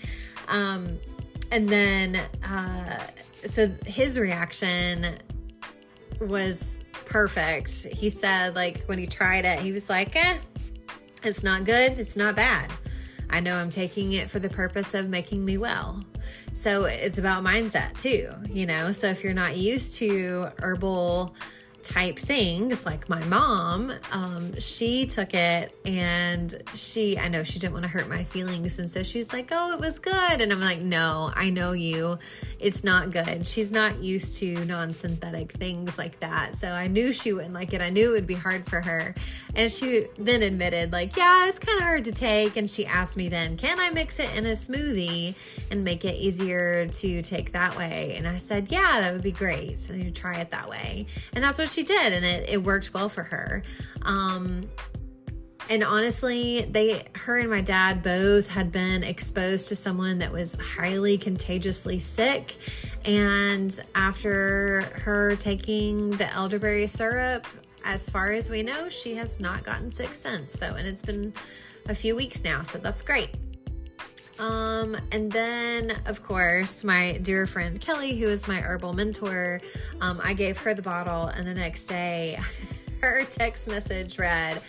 Um 0.47 0.99
and 1.51 1.69
then 1.69 2.15
uh 2.43 3.03
so 3.45 3.67
his 3.85 4.19
reaction 4.19 5.17
was 6.19 6.83
perfect. 7.05 7.85
He 7.85 8.09
said, 8.09 8.55
like, 8.55 8.83
when 8.85 8.97
he 8.97 9.07
tried 9.07 9.45
it, 9.45 9.59
he 9.59 9.71
was 9.71 9.89
like, 9.89 10.15
eh, 10.15 10.37
it's 11.23 11.43
not 11.43 11.63
good, 11.63 11.99
it's 11.99 12.17
not 12.17 12.35
bad. 12.35 12.71
I 13.29 13.39
know 13.39 13.55
I'm 13.55 13.69
taking 13.69 14.13
it 14.13 14.29
for 14.29 14.39
the 14.39 14.49
purpose 14.49 14.93
of 14.93 15.09
making 15.09 15.43
me 15.43 15.57
well. 15.57 16.03
So 16.53 16.85
it's 16.85 17.17
about 17.17 17.43
mindset 17.43 17.97
too, 17.97 18.31
you 18.49 18.65
know? 18.65 18.91
So 18.91 19.07
if 19.07 19.23
you're 19.23 19.33
not 19.33 19.57
used 19.57 19.97
to 19.97 20.49
herbal, 20.59 21.35
type 21.87 22.19
things 22.19 22.85
like 22.85 23.07
my 23.07 23.23
mom 23.25 23.93
um, 24.11 24.59
she 24.59 25.05
took 25.05 25.33
it 25.33 25.73
and 25.85 26.61
she 26.73 27.17
i 27.17 27.29
know 27.29 27.45
she 27.45 27.59
didn't 27.59 27.71
want 27.71 27.83
to 27.83 27.89
hurt 27.89 28.09
my 28.09 28.25
feelings. 28.25 28.77
And 28.77 28.89
so 28.89 29.03
she's 29.03 29.31
like 29.31 29.49
oh 29.53 29.73
it 29.73 29.79
was 29.79 29.97
good. 29.97 30.41
And 30.41 30.51
i'm 30.51 30.59
like 30.59 30.79
no 30.79 31.31
i 31.35 31.49
know 31.49 31.71
you. 31.71 32.19
It's 32.59 32.83
not 32.83 33.11
good. 33.11 33.45
She's 33.47 33.71
not 33.71 34.03
used 34.03 34.39
to 34.39 34.65
non-synthetic 34.65 35.53
things 35.53 35.97
like 35.97 36.19
that. 36.19 36.57
So 36.57 36.67
i 36.69 36.87
knew 36.87 37.13
she 37.13 37.31
wouldn't 37.31 37.53
like 37.53 37.73
it. 37.73 37.81
I 37.81 37.89
knew 37.89 38.09
it 38.09 38.13
would 38.13 38.27
be 38.27 38.33
hard 38.33 38.67
for 38.67 38.81
her. 38.81 39.15
And 39.55 39.71
she 39.71 40.07
then 40.17 40.43
admitted 40.43 40.91
like 40.91 41.15
yeah 41.15 41.47
it's 41.47 41.59
kind 41.59 41.77
of 41.77 41.83
hard 41.83 42.03
to 42.05 42.11
take. 42.11 42.57
And 42.57 42.69
she 42.69 42.85
asked 42.85 43.15
me 43.15 43.29
then 43.29 43.55
can 43.55 43.79
i 43.79 43.89
mix 43.91 44.19
it 44.19 44.33
in 44.35 44.45
a 44.45 44.51
smoothie 44.51 45.35
and 45.71 45.85
make 45.85 46.03
it 46.03 46.15
easier 46.15 46.87
to 46.87 47.21
take 47.21 47.53
that 47.53 47.77
way? 47.77 48.15
And 48.17 48.27
i 48.27 48.35
said 48.35 48.71
yeah 48.71 48.99
that 48.99 49.13
would 49.13 49.23
be 49.23 49.31
great. 49.31 49.79
So 49.79 49.93
you 49.93 50.11
try 50.11 50.39
it 50.39 50.51
that 50.51 50.67
way. 50.67 51.05
And 51.31 51.41
that's 51.41 51.57
what 51.57 51.69
she 51.69 51.76
she 51.77 51.83
did, 51.83 52.11
and 52.11 52.25
it, 52.25 52.49
it 52.49 52.63
worked 52.63 52.91
well 52.95 53.07
for 53.07 53.21
her. 53.21 53.61
Um, 54.01 54.67
and 55.69 55.83
honestly, 55.83 56.61
they, 56.61 57.03
her 57.13 57.37
and 57.37 57.51
my 57.51 57.61
dad 57.61 58.01
both 58.01 58.47
had 58.47 58.71
been 58.71 59.03
exposed 59.03 59.67
to 59.69 59.75
someone 59.75 60.17
that 60.17 60.31
was 60.31 60.55
highly 60.55 61.19
contagiously 61.19 61.99
sick. 61.99 62.55
And 63.05 63.79
after 63.93 64.81
her 65.03 65.35
taking 65.35 66.11
the 66.11 66.33
elderberry 66.33 66.87
syrup, 66.87 67.45
as 67.83 68.09
far 68.09 68.31
as 68.31 68.49
we 68.49 68.63
know, 68.63 68.89
she 68.89 69.13
has 69.15 69.39
not 69.39 69.63
gotten 69.63 69.91
sick 69.91 70.15
since. 70.15 70.51
So, 70.51 70.73
and 70.73 70.87
it's 70.87 71.03
been 71.03 71.31
a 71.87 71.93
few 71.93 72.15
weeks 72.15 72.43
now, 72.43 72.63
so 72.63 72.79
that's 72.79 73.03
great. 73.03 73.29
Um, 74.39 74.95
and 75.11 75.31
then, 75.31 75.93
of 76.05 76.23
course, 76.23 76.83
my 76.83 77.17
dear 77.21 77.47
friend 77.47 77.81
Kelly, 77.81 78.17
who 78.17 78.27
is 78.27 78.47
my 78.47 78.61
herbal 78.61 78.93
mentor, 78.93 79.61
um, 80.01 80.21
I 80.23 80.33
gave 80.33 80.57
her 80.59 80.73
the 80.73 80.81
bottle, 80.81 81.27
and 81.27 81.47
the 81.47 81.53
next 81.53 81.87
day, 81.87 82.39
her 83.01 83.23
text 83.25 83.67
message 83.67 84.19
read, 84.19 84.61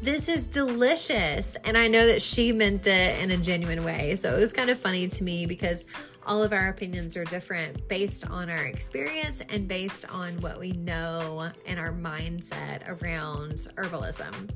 This 0.00 0.28
is 0.28 0.48
delicious. 0.48 1.56
And 1.64 1.76
I 1.76 1.88
know 1.88 2.06
that 2.06 2.22
she 2.22 2.52
meant 2.52 2.86
it 2.86 3.20
in 3.22 3.30
a 3.30 3.36
genuine 3.36 3.84
way. 3.84 4.16
So 4.16 4.34
it 4.34 4.40
was 4.40 4.52
kind 4.52 4.70
of 4.70 4.78
funny 4.78 5.06
to 5.08 5.24
me 5.24 5.46
because 5.46 5.86
all 6.24 6.42
of 6.42 6.52
our 6.52 6.68
opinions 6.68 7.16
are 7.16 7.24
different 7.24 7.88
based 7.88 8.28
on 8.28 8.48
our 8.48 8.64
experience 8.64 9.42
and 9.48 9.66
based 9.66 10.08
on 10.12 10.40
what 10.40 10.58
we 10.58 10.72
know 10.72 11.50
and 11.66 11.78
our 11.78 11.92
mindset 11.92 12.88
around 12.88 13.54
herbalism. 13.76 14.50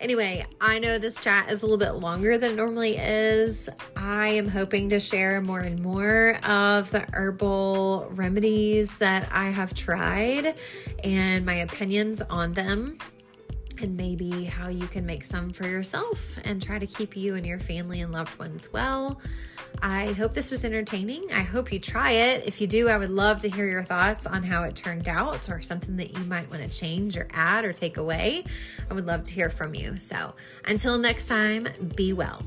Anyway, 0.00 0.44
I 0.60 0.78
know 0.78 0.98
this 0.98 1.18
chat 1.18 1.50
is 1.50 1.62
a 1.62 1.66
little 1.66 1.78
bit 1.78 2.00
longer 2.00 2.36
than 2.36 2.52
it 2.52 2.56
normally 2.56 2.96
is. 2.96 3.68
I 3.96 4.28
am 4.28 4.48
hoping 4.48 4.90
to 4.90 4.98
share 4.98 5.40
more 5.40 5.60
and 5.60 5.80
more 5.80 6.38
of 6.44 6.90
the 6.90 7.06
herbal 7.12 8.08
remedies 8.10 8.98
that 8.98 9.28
I 9.32 9.50
have 9.50 9.74
tried 9.74 10.56
and 11.04 11.46
my 11.46 11.54
opinions 11.54 12.22
on 12.22 12.52
them 12.52 12.98
and 13.82 13.96
maybe 13.96 14.44
how 14.44 14.68
you 14.68 14.86
can 14.86 15.04
make 15.04 15.24
some 15.24 15.52
for 15.52 15.66
yourself 15.66 16.38
and 16.44 16.62
try 16.62 16.78
to 16.78 16.86
keep 16.86 17.16
you 17.16 17.34
and 17.34 17.46
your 17.46 17.58
family 17.58 18.00
and 18.00 18.12
loved 18.12 18.38
ones 18.38 18.72
well. 18.72 19.20
I 19.82 20.12
hope 20.12 20.34
this 20.34 20.50
was 20.50 20.64
entertaining. 20.64 21.32
I 21.32 21.40
hope 21.40 21.72
you 21.72 21.78
try 21.78 22.10
it. 22.10 22.46
If 22.46 22.60
you 22.60 22.66
do, 22.66 22.88
I 22.88 22.96
would 22.96 23.10
love 23.10 23.40
to 23.40 23.50
hear 23.50 23.66
your 23.66 23.82
thoughts 23.82 24.26
on 24.26 24.42
how 24.42 24.64
it 24.64 24.76
turned 24.76 25.08
out 25.08 25.48
or 25.48 25.60
something 25.60 25.96
that 25.96 26.16
you 26.16 26.24
might 26.24 26.50
want 26.50 26.62
to 26.62 26.68
change 26.68 27.16
or 27.16 27.26
add 27.32 27.64
or 27.64 27.72
take 27.72 27.96
away. 27.96 28.44
I 28.90 28.94
would 28.94 29.06
love 29.06 29.24
to 29.24 29.34
hear 29.34 29.50
from 29.50 29.74
you. 29.74 29.96
So 29.96 30.34
until 30.64 30.98
next 30.98 31.28
time, 31.28 31.68
be 31.96 32.12
well. 32.12 32.42